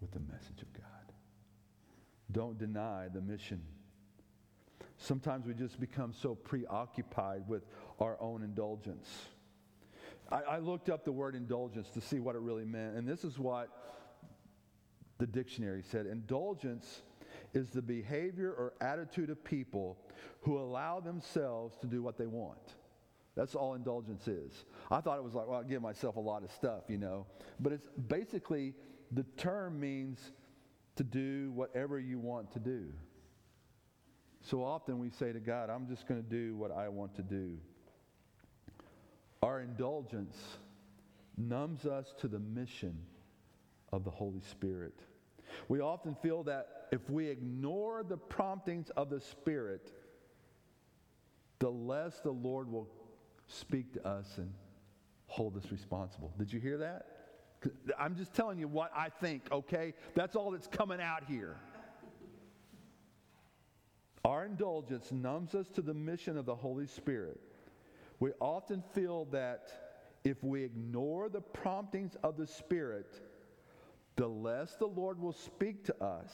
with 0.01 0.11
the 0.13 0.21
message 0.21 0.63
of 0.63 0.73
God. 0.73 0.85
Don't 2.33 2.59
deny 2.59 3.09
the 3.13 3.21
mission 3.21 3.63
Sometimes 4.97 5.47
we 5.47 5.55
just 5.55 5.79
become 5.81 6.13
so 6.13 6.35
preoccupied 6.35 7.47
with 7.49 7.65
our 8.01 8.17
own 8.21 8.43
indulgence. 8.43 9.09
I, 10.31 10.41
I, 10.43 10.59
looked 10.59 10.89
up 10.89 11.05
the 11.05 11.13
word 11.13 11.35
indulgence 11.35 11.91
to 11.91 12.01
see 12.01 12.21
what 12.21 12.35
it 12.35 12.41
really 12.41 12.65
meant, 12.65 12.97
and 12.97 13.07
this 13.07 13.25
is 13.25 13.39
what 13.39 13.69
the 15.19 15.27
dictionary 15.27 15.83
said 15.83 16.07
Indulgence 16.07 17.03
is 17.53 17.71
the 17.71 17.83
behavior 17.83 18.51
or 18.51 18.73
attitude 18.81 19.31
of 19.31 19.45
people 19.45 19.99
who 20.41 20.59
allow 20.59 21.01
themselves 21.01 21.77
to 21.79 21.87
do 21.87 22.03
what 22.03 22.17
they 22.17 22.27
want. 22.27 22.75
That's 23.37 23.55
all 23.55 23.75
indulgence 23.75 24.29
is. 24.29 24.65
I 24.91 25.01
thought 25.01 25.19
it 25.19 25.25
was 25.25 25.35
like, 25.35 25.49
well, 25.49 25.61
I 25.61 25.65
give 25.65 25.83
myself 25.83 26.17
a 26.17 26.21
lot 26.21 26.45
of 26.45 26.53
stuff, 26.53 26.85
you 26.89 26.99
know. 26.99 27.27
But 27.59 27.73
it's 27.73 27.89
basically 28.09 28.75
the 29.11 29.25
term 29.37 29.81
means 29.81 30.33
to 30.97 31.03
do 31.03 31.51
whatever 31.53 31.99
you 31.99 32.19
want 32.19 32.53
to 32.53 32.61
do. 32.61 32.93
So 34.43 34.63
often 34.63 34.99
we 34.99 35.11
say 35.11 35.33
to 35.33 35.41
God, 35.41 35.71
I'm 35.71 35.89
just 35.89 36.07
going 36.07 36.23
to 36.23 36.29
do 36.29 36.57
what 36.57 36.71
I 36.71 36.89
want 36.89 37.15
to 37.17 37.23
do. 37.23 37.59
Our 39.43 39.61
indulgence 39.61 40.37
numbs 41.37 41.87
us 41.87 42.15
to 42.21 42.29
the 42.29 42.39
mission 42.39 42.97
of 43.93 44.05
the 44.05 44.11
Holy 44.11 44.41
Spirit. 44.41 44.95
We 45.69 45.81
often 45.81 46.15
feel 46.23 46.45
that 46.45 46.87
if 46.93 47.11
we 47.11 47.29
ignore 47.29 48.05
the 48.05 48.17
promptings 48.17 48.91
of 48.91 49.11
the 49.11 49.21
Spirit, 49.21 49.93
the 51.59 51.71
less 51.71 52.21
the 52.21 52.31
Lord 52.31 52.71
will 52.71 52.89
speak 53.47 53.93
to 53.95 54.07
us 54.07 54.27
and 54.39 54.53
hold 55.27 55.57
us 55.57 55.71
responsible. 55.71 56.33
Did 56.39 56.53
you 56.53 56.61
hear 56.61 56.79
that? 56.79 57.07
I'm 57.99 58.15
just 58.15 58.35
telling 58.35 58.59
you 58.59 58.69
what 58.69 58.91
I 58.95 59.09
think, 59.09 59.51
okay? 59.51 59.95
That's 60.15 60.37
all 60.37 60.51
that's 60.51 60.67
coming 60.67 61.01
out 61.01 61.25
here. 61.25 61.57
Our 64.25 64.47
indulgence 64.47 65.13
numbs 65.13 65.55
us 65.55 65.69
to 65.71 65.83
the 65.83 65.95
mission 65.95 66.37
of 66.37 66.47
the 66.47 66.55
Holy 66.55 66.87
Spirit. 66.87 67.41
We 68.21 68.33
often 68.41 68.83
feel 68.95 69.27
that 69.27 70.19
if 70.25 70.43
we 70.43 70.63
ignore 70.63 71.29
the 71.29 71.41
promptings 71.41 72.17
of 72.23 72.37
the 72.37 72.47
Spirit, 72.47 73.21
the 74.17 74.27
less 74.27 74.77
the 74.77 74.87
Lord 74.87 75.21
will 75.21 75.33
speak 75.33 75.85
to 75.85 76.05
us 76.05 76.33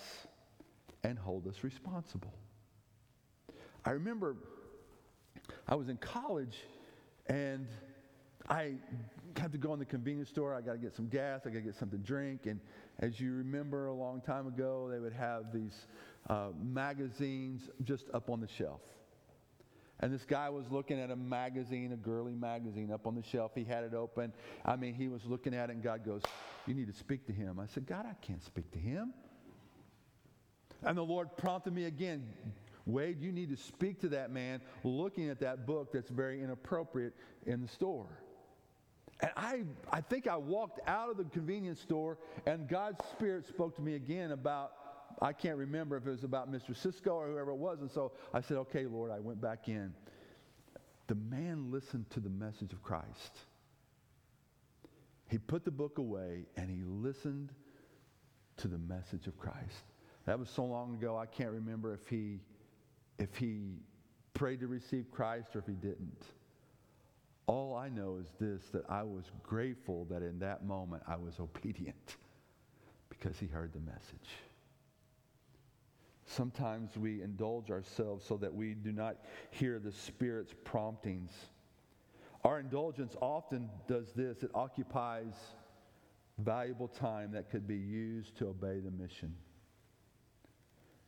and 1.02 1.18
hold 1.18 1.48
us 1.48 1.64
responsible. 1.64 2.32
I 3.84 3.90
remember 3.90 4.36
I 5.66 5.74
was 5.74 5.88
in 5.88 5.96
college 5.96 6.58
and 7.30 7.68
I 8.48 8.74
had 9.36 9.52
to 9.52 9.58
go 9.58 9.72
in 9.72 9.78
the 9.78 9.84
convenience 9.84 10.28
store. 10.28 10.52
I 10.52 10.60
got 10.60 10.72
to 10.72 10.78
get 10.78 10.96
some 10.96 11.06
gas. 11.06 11.42
I 11.46 11.50
got 11.50 11.58
to 11.58 11.60
get 11.60 11.76
something 11.76 12.00
to 12.00 12.04
drink. 12.04 12.46
And 12.46 12.58
as 12.98 13.20
you 13.20 13.32
remember, 13.32 13.86
a 13.86 13.94
long 13.94 14.20
time 14.20 14.48
ago, 14.48 14.88
they 14.90 14.98
would 14.98 15.12
have 15.12 15.52
these 15.52 15.86
uh, 16.28 16.48
magazines 16.60 17.70
just 17.84 18.06
up 18.12 18.30
on 18.30 18.40
the 18.40 18.48
shelf. 18.48 18.80
And 20.00 20.12
this 20.12 20.24
guy 20.24 20.48
was 20.48 20.64
looking 20.72 20.98
at 20.98 21.12
a 21.12 21.16
magazine, 21.16 21.92
a 21.92 21.96
girly 21.96 22.34
magazine 22.34 22.90
up 22.90 23.06
on 23.06 23.14
the 23.14 23.22
shelf. 23.22 23.52
He 23.54 23.62
had 23.62 23.84
it 23.84 23.94
open. 23.94 24.32
I 24.64 24.74
mean, 24.74 24.94
he 24.94 25.06
was 25.06 25.24
looking 25.24 25.54
at 25.54 25.70
it, 25.70 25.74
and 25.74 25.82
God 25.82 26.04
goes, 26.04 26.22
You 26.66 26.74
need 26.74 26.88
to 26.88 26.98
speak 26.98 27.26
to 27.26 27.32
him. 27.32 27.60
I 27.60 27.66
said, 27.66 27.86
God, 27.86 28.06
I 28.06 28.14
can't 28.26 28.42
speak 28.42 28.72
to 28.72 28.78
him. 28.78 29.14
And 30.82 30.98
the 30.98 31.04
Lord 31.04 31.36
prompted 31.36 31.74
me 31.74 31.84
again 31.84 32.26
Wade, 32.92 33.20
you 33.20 33.32
need 33.32 33.50
to 33.50 33.56
speak 33.56 34.00
to 34.00 34.08
that 34.10 34.30
man 34.30 34.60
looking 34.84 35.28
at 35.28 35.40
that 35.40 35.66
book 35.66 35.92
that's 35.92 36.10
very 36.10 36.42
inappropriate 36.42 37.14
in 37.46 37.60
the 37.62 37.68
store. 37.68 38.22
And 39.20 39.30
I, 39.36 39.62
I 39.92 40.00
think 40.00 40.26
I 40.26 40.36
walked 40.36 40.80
out 40.86 41.10
of 41.10 41.16
the 41.16 41.24
convenience 41.24 41.80
store, 41.80 42.18
and 42.46 42.68
God's 42.68 43.04
Spirit 43.12 43.46
spoke 43.46 43.76
to 43.76 43.82
me 43.82 43.94
again 43.94 44.32
about 44.32 44.72
I 45.22 45.32
can't 45.32 45.58
remember 45.58 45.96
if 45.96 46.06
it 46.06 46.10
was 46.10 46.24
about 46.24 46.50
Mr. 46.50 46.74
Cisco 46.74 47.10
or 47.10 47.28
whoever 47.28 47.50
it 47.50 47.56
was. 47.56 47.80
And 47.80 47.90
so 47.90 48.12
I 48.32 48.40
said, 48.40 48.56
okay, 48.58 48.86
Lord, 48.86 49.10
I 49.10 49.18
went 49.20 49.40
back 49.40 49.68
in. 49.68 49.92
The 51.08 51.14
man 51.14 51.70
listened 51.70 52.08
to 52.10 52.20
the 52.20 52.30
message 52.30 52.72
of 52.72 52.82
Christ. 52.82 53.38
He 55.28 55.38
put 55.38 55.64
the 55.64 55.70
book 55.70 55.98
away 55.98 56.46
and 56.56 56.70
he 56.70 56.82
listened 56.84 57.52
to 58.58 58.68
the 58.68 58.78
message 58.78 59.26
of 59.26 59.36
Christ. 59.36 59.84
That 60.26 60.38
was 60.38 60.48
so 60.48 60.64
long 60.64 60.94
ago, 60.94 61.16
I 61.16 61.26
can't 61.26 61.50
remember 61.50 61.92
if 61.92 62.08
he, 62.08 62.40
if 63.20 63.36
he 63.36 63.76
prayed 64.32 64.60
to 64.60 64.66
receive 64.66 65.10
Christ 65.10 65.54
or 65.54 65.60
if 65.60 65.66
he 65.66 65.74
didn't. 65.74 66.24
All 67.46 67.76
I 67.76 67.88
know 67.88 68.18
is 68.20 68.28
this 68.40 68.62
that 68.72 68.84
I 68.88 69.02
was 69.02 69.24
grateful 69.42 70.06
that 70.06 70.22
in 70.22 70.38
that 70.38 70.64
moment 70.64 71.02
I 71.06 71.16
was 71.16 71.38
obedient 71.38 72.16
because 73.10 73.38
he 73.38 73.46
heard 73.46 73.72
the 73.72 73.80
message. 73.80 74.30
Sometimes 76.24 76.96
we 76.96 77.22
indulge 77.22 77.70
ourselves 77.70 78.24
so 78.24 78.36
that 78.38 78.54
we 78.54 78.74
do 78.74 78.92
not 78.92 79.16
hear 79.50 79.78
the 79.78 79.92
Spirit's 79.92 80.54
promptings. 80.64 81.30
Our 82.44 82.60
indulgence 82.60 83.16
often 83.20 83.68
does 83.86 84.12
this 84.14 84.42
it 84.42 84.50
occupies 84.54 85.34
valuable 86.38 86.88
time 86.88 87.32
that 87.32 87.50
could 87.50 87.66
be 87.66 87.76
used 87.76 88.36
to 88.38 88.46
obey 88.46 88.78
the 88.78 88.90
mission. 88.90 89.34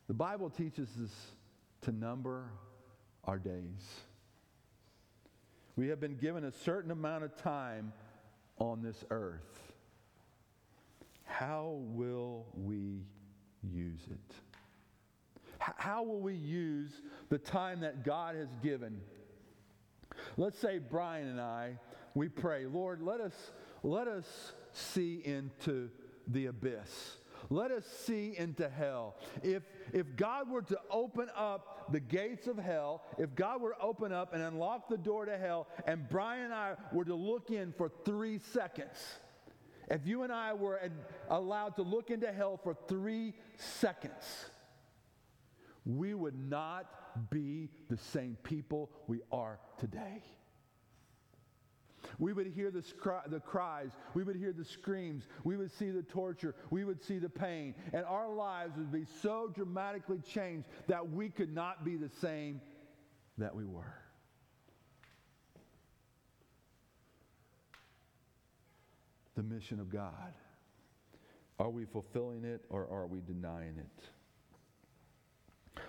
The 0.08 0.14
Bible 0.14 0.50
teaches 0.50 0.88
us 1.02 1.10
to 1.82 1.92
number 1.92 2.50
our 3.24 3.38
days. 3.38 4.00
We 5.76 5.88
have 5.88 6.00
been 6.00 6.16
given 6.16 6.44
a 6.44 6.52
certain 6.52 6.90
amount 6.90 7.24
of 7.24 7.36
time 7.36 7.92
on 8.58 8.82
this 8.82 9.04
earth. 9.10 9.72
How 11.24 11.78
will 11.80 12.46
we 12.54 13.06
use 13.62 14.00
it? 14.10 14.34
How 15.58 16.02
will 16.02 16.20
we 16.20 16.34
use 16.34 16.90
the 17.28 17.38
time 17.38 17.80
that 17.80 18.04
God 18.04 18.34
has 18.34 18.48
given? 18.62 19.00
Let's 20.36 20.58
say 20.58 20.78
Brian 20.78 21.28
and 21.28 21.40
I, 21.40 21.78
we 22.14 22.28
pray, 22.28 22.66
Lord, 22.66 23.00
let 23.00 23.20
us, 23.20 23.32
let 23.82 24.08
us 24.08 24.52
see 24.72 25.22
into 25.24 25.88
the 26.26 26.46
abyss. 26.46 27.16
Let 27.50 27.70
us 27.70 27.84
see 27.86 28.34
into 28.36 28.68
hell. 28.68 29.16
If, 29.42 29.62
if 29.92 30.16
God 30.16 30.48
were 30.48 30.62
to 30.62 30.78
open 30.90 31.28
up 31.36 31.92
the 31.92 32.00
gates 32.00 32.46
of 32.46 32.56
hell, 32.56 33.02
if 33.18 33.34
God 33.34 33.60
were 33.60 33.70
to 33.70 33.80
open 33.80 34.12
up 34.12 34.32
and 34.32 34.42
unlock 34.42 34.88
the 34.88 34.96
door 34.96 35.26
to 35.26 35.36
hell, 35.36 35.68
and 35.86 36.08
Brian 36.08 36.44
and 36.44 36.54
I 36.54 36.74
were 36.92 37.04
to 37.04 37.14
look 37.14 37.50
in 37.50 37.72
for 37.72 37.90
three 38.04 38.38
seconds, 38.52 38.96
if 39.90 40.06
you 40.06 40.22
and 40.22 40.32
I 40.32 40.54
were 40.54 40.80
allowed 41.28 41.76
to 41.76 41.82
look 41.82 42.10
into 42.10 42.32
hell 42.32 42.58
for 42.62 42.76
three 42.88 43.34
seconds, 43.56 44.24
we 45.84 46.14
would 46.14 46.38
not 46.38 47.30
be 47.30 47.68
the 47.90 47.98
same 47.98 48.36
people 48.42 48.90
we 49.06 49.20
are 49.30 49.58
today. 49.78 50.22
We 52.18 52.32
would 52.32 52.46
hear 52.46 52.70
the, 52.70 52.80
scri- 52.80 53.30
the 53.30 53.40
cries. 53.40 53.90
We 54.14 54.24
would 54.24 54.36
hear 54.36 54.52
the 54.52 54.64
screams. 54.64 55.24
We 55.44 55.56
would 55.56 55.70
see 55.70 55.90
the 55.90 56.02
torture. 56.02 56.54
We 56.70 56.84
would 56.84 57.02
see 57.02 57.18
the 57.18 57.28
pain. 57.28 57.74
And 57.92 58.04
our 58.04 58.32
lives 58.32 58.76
would 58.76 58.92
be 58.92 59.06
so 59.22 59.50
dramatically 59.54 60.20
changed 60.20 60.66
that 60.88 61.10
we 61.10 61.28
could 61.28 61.54
not 61.54 61.84
be 61.84 61.96
the 61.96 62.10
same 62.20 62.60
that 63.38 63.54
we 63.54 63.64
were. 63.64 63.94
The 69.36 69.42
mission 69.42 69.80
of 69.80 69.90
God. 69.90 70.34
Are 71.58 71.70
we 71.70 71.84
fulfilling 71.84 72.44
it 72.44 72.64
or 72.68 72.88
are 72.90 73.06
we 73.06 73.20
denying 73.20 73.78
it? 73.78 74.08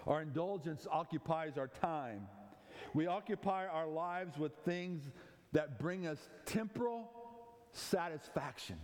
Our 0.07 0.21
indulgence 0.21 0.87
occupies 0.91 1.57
our 1.57 1.67
time. 1.67 2.27
We 2.93 3.07
occupy 3.07 3.65
our 3.65 3.87
lives 3.87 4.37
with 4.37 4.51
things 4.65 5.09
that 5.53 5.79
bring 5.79 6.05
us 6.05 6.19
temporal 6.45 7.09
satisfaction. 7.71 8.77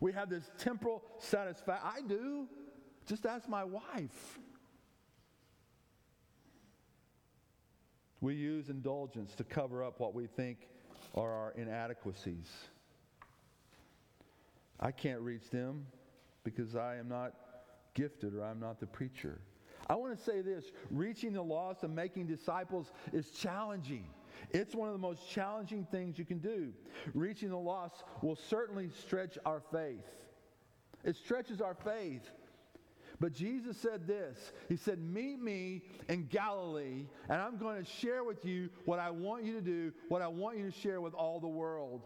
We 0.00 0.12
have 0.12 0.30
this 0.30 0.50
temporal 0.58 1.02
satisfaction. 1.18 1.86
I 1.86 2.00
do. 2.06 2.46
Just 3.06 3.26
ask 3.26 3.48
my 3.48 3.64
wife. 3.64 4.38
We 8.20 8.34
use 8.34 8.68
indulgence 8.68 9.34
to 9.36 9.44
cover 9.44 9.82
up 9.82 9.98
what 9.98 10.14
we 10.14 10.26
think 10.26 10.68
are 11.14 11.32
our 11.32 11.52
inadequacies. 11.56 12.48
I 14.78 14.92
can't 14.92 15.20
reach 15.20 15.50
them 15.50 15.86
because 16.44 16.76
I 16.76 16.96
am 16.96 17.08
not 17.08 17.34
gifted 17.94 18.34
or 18.34 18.44
I'm 18.44 18.60
not 18.60 18.80
the 18.80 18.86
preacher. 18.86 19.40
I 19.88 19.94
want 19.94 20.16
to 20.16 20.22
say 20.22 20.40
this 20.40 20.66
reaching 20.90 21.32
the 21.32 21.42
lost 21.42 21.82
and 21.82 21.94
making 21.94 22.26
disciples 22.26 22.92
is 23.12 23.30
challenging. 23.30 24.04
It's 24.50 24.74
one 24.74 24.88
of 24.88 24.94
the 24.94 24.98
most 24.98 25.28
challenging 25.28 25.86
things 25.90 26.18
you 26.18 26.24
can 26.24 26.38
do. 26.38 26.72
Reaching 27.14 27.50
the 27.50 27.58
lost 27.58 28.04
will 28.22 28.36
certainly 28.36 28.90
stretch 28.90 29.38
our 29.44 29.62
faith. 29.72 30.04
It 31.04 31.16
stretches 31.16 31.60
our 31.60 31.74
faith. 31.74 32.28
But 33.20 33.32
Jesus 33.34 33.76
said 33.76 34.06
this 34.06 34.52
He 34.68 34.76
said, 34.76 34.98
Meet 34.98 35.40
me 35.40 35.82
in 36.08 36.26
Galilee, 36.26 37.06
and 37.28 37.40
I'm 37.40 37.58
going 37.58 37.82
to 37.82 37.88
share 37.88 38.24
with 38.24 38.44
you 38.44 38.70
what 38.86 38.98
I 38.98 39.10
want 39.10 39.44
you 39.44 39.52
to 39.54 39.60
do, 39.60 39.92
what 40.08 40.22
I 40.22 40.28
want 40.28 40.58
you 40.58 40.70
to 40.70 40.76
share 40.78 41.00
with 41.00 41.14
all 41.14 41.38
the 41.38 41.48
world. 41.48 42.02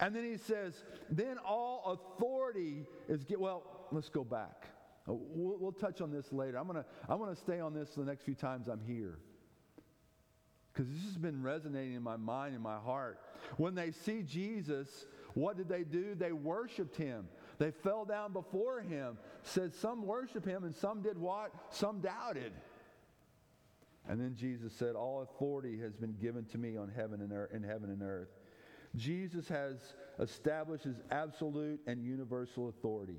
And 0.00 0.14
then 0.14 0.24
he 0.24 0.36
says, 0.36 0.82
Then 1.08 1.38
all 1.38 2.00
authority 2.18 2.86
is, 3.08 3.24
get, 3.24 3.40
well, 3.40 3.88
let's 3.92 4.08
go 4.08 4.24
back. 4.24 4.66
We'll, 5.06 5.56
we'll 5.58 5.72
touch 5.72 6.00
on 6.00 6.10
this 6.10 6.32
later. 6.32 6.58
I'm 6.58 6.66
going 6.66 6.82
to 6.82 6.84
I'm 7.08 7.18
going 7.18 7.32
to 7.32 7.40
stay 7.40 7.60
on 7.60 7.72
this 7.72 7.90
the 7.90 8.04
next 8.04 8.24
few 8.24 8.34
times 8.34 8.66
I'm 8.66 8.80
here 8.80 9.18
because 10.76 10.92
this 10.92 11.04
has 11.04 11.16
been 11.16 11.42
resonating 11.42 11.94
in 11.94 12.02
my 12.02 12.16
mind 12.16 12.54
and 12.54 12.62
my 12.62 12.76
heart. 12.76 13.18
When 13.56 13.74
they 13.74 13.92
see 13.92 14.22
Jesus, 14.22 15.06
what 15.32 15.56
did 15.56 15.68
they 15.68 15.84
do? 15.84 16.14
They 16.14 16.32
worshiped 16.32 16.96
him. 16.96 17.28
They 17.58 17.70
fell 17.70 18.04
down 18.04 18.32
before 18.34 18.82
him. 18.82 19.16
Said 19.42 19.74
some 19.74 20.06
worship 20.06 20.44
him 20.44 20.64
and 20.64 20.74
some 20.74 21.00
did 21.00 21.16
what? 21.16 21.52
Some 21.70 22.00
doubted. 22.00 22.52
And 24.08 24.20
then 24.20 24.34
Jesus 24.36 24.72
said, 24.74 24.94
All 24.94 25.22
authority 25.22 25.78
has 25.80 25.96
been 25.96 26.14
given 26.20 26.44
to 26.46 26.58
me 26.58 26.76
on 26.76 26.92
heaven 26.94 27.22
and 27.22 27.32
earth, 27.32 27.52
in 27.52 27.62
heaven 27.62 27.90
and 27.90 28.02
earth. 28.02 28.28
Jesus 28.94 29.48
has 29.48 29.94
established 30.20 30.84
his 30.84 31.00
absolute 31.10 31.80
and 31.86 32.02
universal 32.02 32.68
authority. 32.68 33.18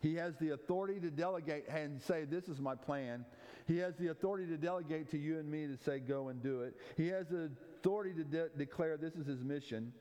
He 0.00 0.14
has 0.14 0.36
the 0.36 0.50
authority 0.50 1.00
to 1.00 1.10
delegate 1.10 1.68
and 1.68 2.00
say, 2.00 2.24
This 2.24 2.48
is 2.48 2.60
my 2.60 2.74
plan. 2.74 3.24
He 3.68 3.76
has 3.78 3.96
the 3.96 4.08
authority 4.08 4.46
to 4.46 4.56
delegate 4.56 5.10
to 5.10 5.18
you 5.18 5.38
and 5.38 5.48
me 5.48 5.66
to 5.66 5.76
say, 5.76 5.98
go 5.98 6.28
and 6.28 6.42
do 6.42 6.62
it. 6.62 6.74
He 6.96 7.08
has 7.08 7.28
the 7.28 7.50
authority 7.76 8.14
to 8.14 8.24
de- 8.24 8.48
declare 8.56 8.96
this 8.96 9.14
is 9.14 9.26
his 9.26 9.44
mission. 9.44 9.92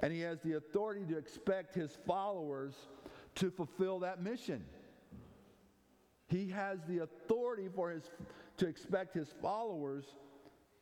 And 0.00 0.12
he 0.12 0.20
has 0.20 0.40
the 0.44 0.58
authority 0.58 1.06
to 1.06 1.16
expect 1.16 1.74
his 1.74 1.96
followers 2.06 2.74
to 3.36 3.50
fulfill 3.50 3.98
that 4.00 4.22
mission. 4.22 4.62
He 6.28 6.50
has 6.50 6.80
the 6.86 6.98
authority 6.98 7.68
for 7.74 7.90
his, 7.90 8.10
to 8.58 8.66
expect 8.66 9.14
his 9.14 9.32
followers 9.40 10.04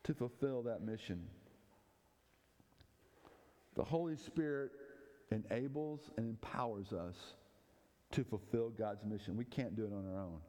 to 0.03 0.13
fulfill 0.13 0.63
that 0.63 0.81
mission. 0.81 1.25
The 3.75 3.85
Holy 3.85 4.17
Spirit 4.17 4.71
enables 5.31 6.11
and 6.17 6.27
empowers 6.27 6.91
us 6.91 7.15
to 8.13 8.23
fulfill 8.23 8.69
God's 8.69 9.03
mission. 9.03 9.35
We 9.35 9.45
can't 9.45 9.75
do 9.75 9.83
it 9.83 9.91
on 9.93 10.05
our 10.11 10.19
own. 10.19 10.39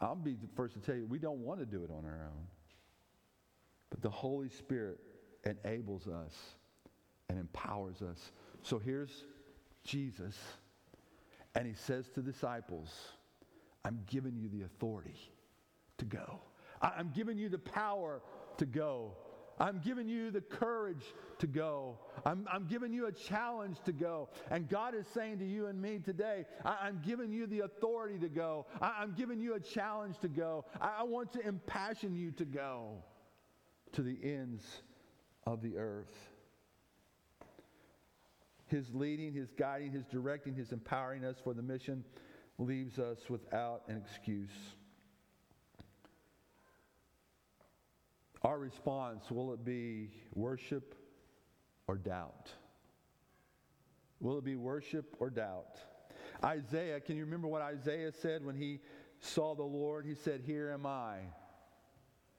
I'll 0.00 0.16
be 0.16 0.34
the 0.34 0.48
first 0.56 0.74
to 0.74 0.80
tell 0.80 0.96
you, 0.96 1.06
we 1.06 1.18
don't 1.18 1.40
want 1.40 1.60
to 1.60 1.66
do 1.66 1.84
it 1.84 1.90
on 1.90 2.04
our 2.04 2.24
own. 2.24 2.46
But 3.90 4.02
the 4.02 4.10
Holy 4.10 4.48
Spirit 4.48 4.98
enables 5.44 6.06
us 6.06 6.34
and 7.28 7.38
empowers 7.38 8.02
us. 8.02 8.32
So 8.62 8.78
here's 8.78 9.24
Jesus, 9.84 10.36
and 11.54 11.66
he 11.66 11.74
says 11.74 12.08
to 12.14 12.20
disciples, 12.20 12.88
I'm 13.84 14.00
giving 14.06 14.36
you 14.36 14.48
the 14.48 14.62
authority 14.62 15.30
to 15.98 16.04
go. 16.04 16.40
I'm 16.82 17.10
giving 17.14 17.36
you 17.36 17.48
the 17.48 17.58
power 17.58 18.22
to 18.58 18.66
go. 18.66 19.12
I'm 19.60 19.78
giving 19.84 20.08
you 20.08 20.30
the 20.30 20.40
courage 20.40 21.04
to 21.38 21.46
go. 21.46 21.98
I'm, 22.24 22.48
I'm 22.50 22.66
giving 22.66 22.94
you 22.94 23.06
a 23.06 23.12
challenge 23.12 23.76
to 23.84 23.92
go. 23.92 24.30
And 24.50 24.68
God 24.68 24.94
is 24.94 25.06
saying 25.12 25.38
to 25.40 25.44
you 25.44 25.66
and 25.66 25.80
me 25.80 25.98
today, 25.98 26.46
I, 26.64 26.88
am 26.88 27.02
giving 27.04 27.30
you 27.30 27.46
the 27.46 27.60
authority 27.60 28.18
to 28.20 28.28
go. 28.28 28.66
I, 28.80 29.02
am 29.02 29.14
giving 29.16 29.38
you 29.38 29.54
a 29.54 29.60
challenge 29.60 30.18
to 30.20 30.28
go. 30.28 30.64
I, 30.80 31.00
I 31.00 31.02
want 31.02 31.32
to 31.34 31.46
impassion 31.46 32.16
you 32.16 32.30
to 32.32 32.46
go 32.46 33.04
to 33.92 34.02
the 34.02 34.18
ends 34.22 34.64
of 35.46 35.60
the 35.60 35.76
earth. 35.76 36.16
His 38.66 38.94
leading, 38.94 39.34
His 39.34 39.50
guiding, 39.50 39.92
His 39.92 40.06
directing, 40.06 40.54
His 40.54 40.72
empowering 40.72 41.24
us 41.24 41.36
for 41.42 41.52
the 41.52 41.62
mission 41.62 42.02
leaves 42.58 42.98
us 42.98 43.18
without 43.28 43.82
an 43.88 43.96
excuse. 43.96 44.74
Our 48.42 48.58
response 48.58 49.30
will 49.30 49.52
it 49.52 49.64
be 49.64 50.10
worship 50.34 50.94
or 51.86 51.96
doubt? 51.96 52.50
Will 54.20 54.38
it 54.38 54.44
be 54.44 54.56
worship 54.56 55.16
or 55.18 55.30
doubt? 55.30 55.78
Isaiah, 56.44 57.00
can 57.00 57.16
you 57.16 57.24
remember 57.24 57.48
what 57.48 57.62
Isaiah 57.62 58.12
said 58.12 58.44
when 58.44 58.56
he 58.56 58.80
saw 59.18 59.54
the 59.54 59.62
Lord? 59.62 60.06
He 60.06 60.14
said, 60.14 60.42
Here 60.44 60.70
am 60.70 60.86
I, 60.86 61.18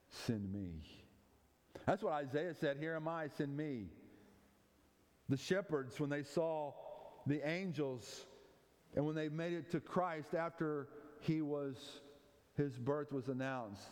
send 0.09 0.51
me. 0.51 0.83
That's 1.85 2.03
what 2.03 2.13
Isaiah 2.13 2.53
said, 2.53 2.77
Here 2.79 2.95
am 2.95 3.07
I, 3.07 3.27
send 3.37 3.55
me. 3.55 3.87
The 5.29 5.37
shepherds, 5.37 5.99
when 5.99 6.09
they 6.09 6.23
saw 6.23 6.73
the 7.27 7.47
angels 7.47 8.25
and 8.95 9.05
when 9.05 9.15
they 9.15 9.29
made 9.29 9.53
it 9.53 9.71
to 9.71 9.79
Christ 9.79 10.33
after 10.33 10.87
he 11.19 11.41
was, 11.41 12.01
his 12.57 12.77
birth 12.77 13.11
was 13.11 13.27
announced, 13.27 13.87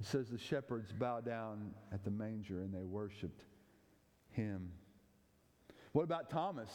it 0.00 0.06
says 0.06 0.28
the 0.28 0.38
shepherds 0.38 0.92
bowed 0.92 1.24
down 1.24 1.72
at 1.92 2.04
the 2.04 2.10
manger 2.10 2.60
and 2.60 2.72
they 2.72 2.84
worshiped 2.84 3.44
him. 4.30 4.70
What 5.92 6.04
about 6.04 6.30
Thomas? 6.30 6.70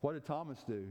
What 0.00 0.12
did 0.12 0.24
Thomas 0.24 0.62
do? 0.66 0.88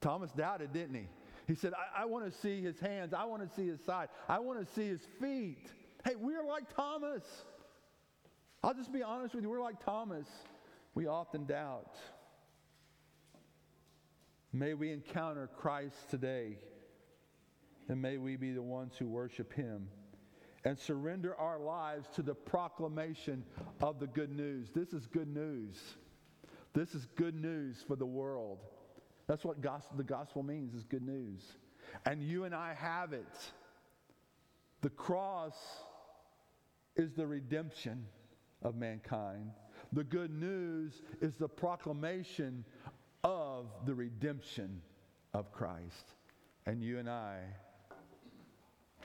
Thomas 0.00 0.30
doubted, 0.32 0.72
didn't 0.72 0.94
he? 0.94 1.08
He 1.46 1.54
said, 1.54 1.74
I, 1.74 2.02
I 2.02 2.04
want 2.06 2.32
to 2.32 2.38
see 2.40 2.62
his 2.62 2.78
hands. 2.80 3.12
I 3.12 3.24
want 3.24 3.46
to 3.46 3.54
see 3.54 3.66
his 3.66 3.80
side. 3.84 4.08
I 4.28 4.38
want 4.38 4.66
to 4.66 4.72
see 4.74 4.88
his 4.88 5.00
feet. 5.20 5.70
Hey, 6.04 6.14
we're 6.16 6.44
like 6.44 6.74
Thomas. 6.74 7.24
I'll 8.62 8.74
just 8.74 8.92
be 8.92 9.02
honest 9.02 9.34
with 9.34 9.44
you. 9.44 9.50
We're 9.50 9.60
like 9.60 9.84
Thomas. 9.84 10.26
We 10.94 11.06
often 11.06 11.44
doubt. 11.44 11.96
May 14.52 14.74
we 14.74 14.90
encounter 14.90 15.48
Christ 15.56 16.10
today, 16.10 16.58
and 17.88 18.00
may 18.00 18.16
we 18.16 18.36
be 18.36 18.52
the 18.52 18.62
ones 18.62 18.94
who 18.98 19.06
worship 19.06 19.52
Him 19.52 19.86
and 20.64 20.78
surrender 20.78 21.34
our 21.36 21.58
lives 21.58 22.08
to 22.14 22.22
the 22.22 22.34
proclamation 22.34 23.44
of 23.80 23.98
the 23.98 24.06
good 24.06 24.30
news. 24.30 24.68
This 24.74 24.92
is 24.92 25.06
good 25.06 25.28
news. 25.28 25.76
This 26.72 26.94
is 26.94 27.06
good 27.16 27.34
news 27.34 27.82
for 27.86 27.96
the 27.96 28.06
world. 28.06 28.58
That's 29.26 29.44
what 29.44 29.60
gospel, 29.60 29.96
the 29.96 30.04
gospel 30.04 30.42
means 30.42 30.74
is 30.74 30.84
good 30.84 31.06
news. 31.06 31.42
And 32.04 32.22
you 32.22 32.44
and 32.44 32.54
I 32.54 32.74
have 32.74 33.12
it. 33.12 33.36
The 34.82 34.90
cross 34.90 35.56
is 36.96 37.12
the 37.12 37.26
redemption 37.26 38.06
of 38.62 38.76
mankind. 38.76 39.50
The 39.92 40.04
good 40.04 40.30
news 40.30 41.02
is 41.20 41.34
the 41.34 41.48
proclamation 41.48 42.64
of 43.24 43.66
the 43.86 43.94
redemption 43.94 44.80
of 45.34 45.52
Christ. 45.52 46.14
And 46.66 46.82
you 46.82 46.98
and 46.98 47.08
I 47.08 47.40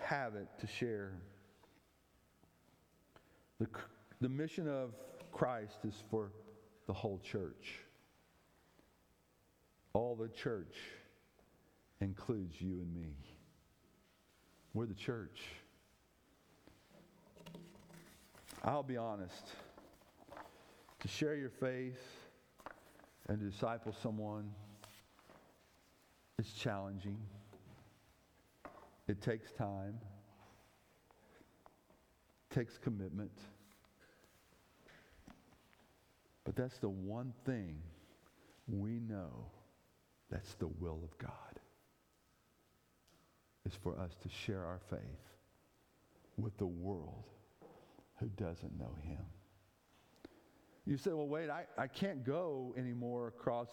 have 0.02 0.36
it 0.36 0.48
to 0.60 0.68
share. 0.68 1.14
The, 3.60 3.68
the 4.22 4.30
mission 4.30 4.68
of 4.68 4.92
Christ 5.32 5.78
is 5.88 5.96
for 6.10 6.32
the 6.88 6.94
whole 6.94 7.20
church. 7.20 7.80
All 9.94 10.16
the 10.16 10.28
church 10.28 10.76
includes 12.02 12.62
you 12.62 12.82
and 12.82 12.94
me. 12.94 13.16
We're 14.74 14.86
the 14.86 14.94
church. 14.94 15.42
I'll 18.64 18.84
be 18.84 18.98
honest. 18.98 19.48
To 21.00 21.08
share 21.08 21.36
your 21.36 21.50
faith 21.50 22.02
and 23.30 23.40
to 23.40 23.46
disciple 23.46 23.96
someone 24.02 24.52
is 26.40 26.52
challenging. 26.52 27.18
It 29.08 29.22
takes 29.22 29.52
time, 29.52 30.00
takes 32.56 32.78
commitment. 32.78 33.38
But 36.46 36.56
that's 36.56 36.78
the 36.78 36.90
one 36.90 37.34
thing 37.46 37.78
we 38.68 39.00
know 39.00 39.48
that's 40.32 40.54
the 40.56 40.68
will 40.68 41.02
of 41.04 41.18
God 41.18 41.60
is 43.66 43.74
for 43.84 44.00
us 44.00 44.16
to 44.24 44.30
share 44.30 44.64
our 44.64 44.80
faith 44.90 45.00
with 46.38 46.58
the 46.58 46.66
world 46.66 47.26
who 48.20 48.28
doesn't 48.38 48.78
know 48.80 48.96
him. 49.02 49.26
You 50.86 50.98
say, 50.98 51.12
well, 51.12 51.28
wait, 51.28 51.50
I, 51.50 51.66
I 51.78 51.88
can't 51.88 52.24
go 52.24 52.74
anymore 52.78 53.28
across 53.28 53.70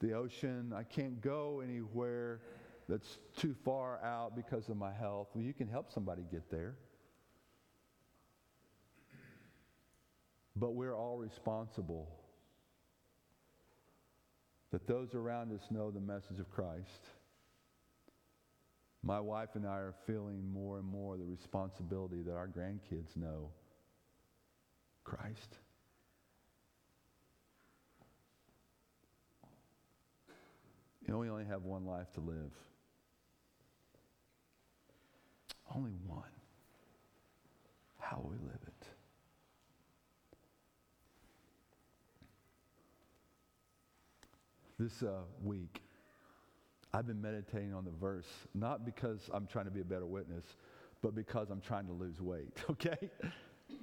the 0.00 0.12
ocean. 0.12 0.72
I 0.76 0.82
can't 0.82 1.20
go 1.22 1.62
anywhere 1.64 2.40
that's 2.88 3.18
too 3.36 3.54
far 3.64 4.02
out 4.04 4.36
because 4.36 4.68
of 4.68 4.76
my 4.76 4.92
health. 4.92 5.28
Well, 5.34 5.44
you 5.44 5.54
can 5.54 5.68
help 5.68 5.90
somebody 5.92 6.24
get 6.30 6.50
there. 6.50 6.74
But 10.56 10.74
we're 10.74 10.96
all 10.96 11.18
responsible 11.18 12.08
that 14.72 14.86
those 14.86 15.14
around 15.14 15.52
us 15.52 15.60
know 15.70 15.90
the 15.90 16.00
message 16.00 16.38
of 16.40 16.50
Christ. 16.50 17.10
My 19.02 19.20
wife 19.20 19.50
and 19.54 19.66
I 19.66 19.76
are 19.76 19.94
feeling 20.06 20.50
more 20.52 20.78
and 20.78 20.86
more 20.86 21.16
the 21.16 21.24
responsibility 21.24 22.22
that 22.22 22.34
our 22.34 22.48
grandkids 22.48 23.16
know 23.16 23.50
Christ. 25.04 25.58
You 31.06 31.12
know, 31.12 31.18
we 31.18 31.30
only 31.30 31.44
have 31.44 31.62
one 31.62 31.86
life 31.86 32.10
to 32.14 32.20
live. 32.20 32.50
Only 35.72 35.92
one. 36.06 36.22
How 38.00 38.16
will 38.16 38.30
we 38.30 38.38
live 38.38 38.58
it? 38.65 38.65
This 44.78 45.02
uh, 45.02 45.20
week, 45.42 45.80
I've 46.92 47.06
been 47.06 47.20
meditating 47.20 47.72
on 47.72 47.84
the 47.84 47.90
verse, 47.90 48.26
not 48.54 48.84
because 48.84 49.30
I'm 49.32 49.46
trying 49.46 49.64
to 49.64 49.70
be 49.70 49.80
a 49.80 49.84
better 49.84 50.04
witness, 50.06 50.44
but 51.02 51.14
because 51.14 51.50
I'm 51.50 51.62
trying 51.62 51.86
to 51.86 51.92
lose 51.92 52.20
weight, 52.20 52.62
okay? 52.70 53.10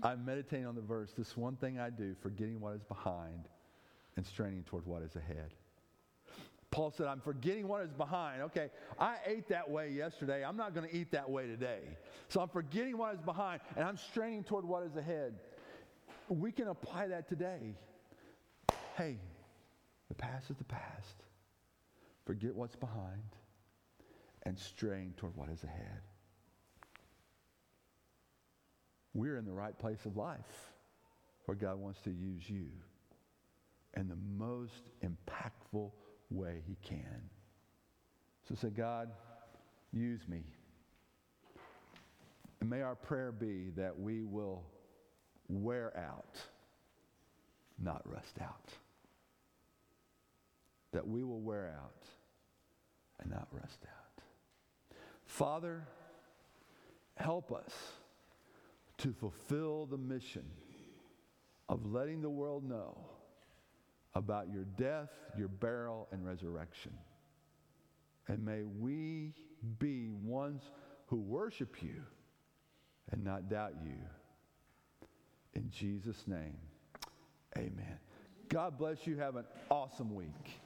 I'm 0.03 0.23
meditating 0.23 0.67
on 0.67 0.75
the 0.75 0.81
verse, 0.81 1.11
this 1.17 1.35
one 1.35 1.55
thing 1.55 1.79
I 1.79 1.89
do, 1.89 2.15
forgetting 2.21 2.59
what 2.59 2.75
is 2.75 2.83
behind 2.83 3.47
and 4.17 4.25
straining 4.25 4.63
toward 4.63 4.85
what 4.85 5.01
is 5.01 5.15
ahead. 5.15 5.53
Paul 6.69 6.91
said, 6.91 7.07
I'm 7.07 7.21
forgetting 7.21 7.67
what 7.67 7.83
is 7.83 7.93
behind. 7.93 8.41
Okay, 8.43 8.69
I 8.99 9.17
ate 9.25 9.47
that 9.49 9.69
way 9.69 9.89
yesterday. 9.89 10.43
I'm 10.43 10.57
not 10.57 10.73
going 10.73 10.89
to 10.89 10.95
eat 10.95 11.11
that 11.11 11.29
way 11.29 11.45
today. 11.45 11.81
So 12.29 12.41
I'm 12.41 12.49
forgetting 12.49 12.97
what 12.97 13.13
is 13.13 13.21
behind 13.21 13.61
and 13.75 13.85
I'm 13.85 13.97
straining 13.97 14.43
toward 14.43 14.65
what 14.65 14.83
is 14.83 14.95
ahead. 14.95 15.35
We 16.29 16.51
can 16.51 16.67
apply 16.67 17.07
that 17.07 17.29
today. 17.29 17.75
Hey, 18.95 19.17
the 20.13 20.21
past 20.21 20.51
is 20.51 20.57
the 20.57 20.63
past. 20.63 21.23
Forget 22.25 22.53
what's 22.53 22.75
behind 22.75 23.35
and 24.43 24.57
strain 24.57 25.13
toward 25.17 25.35
what 25.35 25.49
is 25.49 25.63
ahead. 25.63 26.01
We're 29.15 29.37
in 29.37 29.45
the 29.45 29.53
right 29.53 29.77
place 29.77 30.05
of 30.05 30.15
life 30.15 30.71
where 31.45 31.55
God 31.55 31.79
wants 31.79 31.99
to 32.01 32.11
use 32.11 32.47
you 32.47 32.67
in 33.97 34.07
the 34.07 34.17
most 34.37 34.83
impactful 35.03 35.91
way 36.29 36.61
He 36.67 36.77
can. 36.83 37.29
So 38.47 38.55
say, 38.55 38.69
God, 38.69 39.09
use 39.91 40.21
me. 40.27 40.43
And 42.61 42.69
may 42.69 42.81
our 42.81 42.95
prayer 42.95 43.31
be 43.31 43.71
that 43.75 43.99
we 43.99 44.23
will 44.23 44.63
wear 45.49 45.91
out, 45.97 46.37
not 47.79 48.01
rust 48.05 48.37
out. 48.41 48.69
That 50.93 51.07
we 51.07 51.23
will 51.23 51.41
wear 51.41 51.75
out 51.77 52.05
and 53.19 53.29
not 53.29 53.47
rust 53.51 53.79
out. 53.83 54.23
Father, 55.25 55.87
help 57.17 57.51
us 57.51 57.73
to 58.99 59.11
fulfill 59.13 59.85
the 59.85 59.97
mission 59.97 60.45
of 61.69 61.85
letting 61.91 62.21
the 62.21 62.29
world 62.29 62.63
know 62.63 62.97
about 64.15 64.51
your 64.51 64.65
death, 64.77 65.09
your 65.37 65.47
burial, 65.47 66.07
and 66.11 66.25
resurrection. 66.25 66.93
And 68.27 68.45
may 68.45 68.63
we 68.63 69.33
be 69.79 70.09
ones 70.09 70.61
who 71.07 71.17
worship 71.17 71.81
you 71.81 72.03
and 73.11 73.23
not 73.23 73.49
doubt 73.49 73.73
you. 73.83 73.97
In 75.53 75.69
Jesus' 75.69 76.23
name, 76.27 76.57
amen. 77.57 77.97
God 78.49 78.77
bless 78.77 79.05
you. 79.07 79.17
Have 79.17 79.35
an 79.35 79.45
awesome 79.69 80.13
week. 80.13 80.62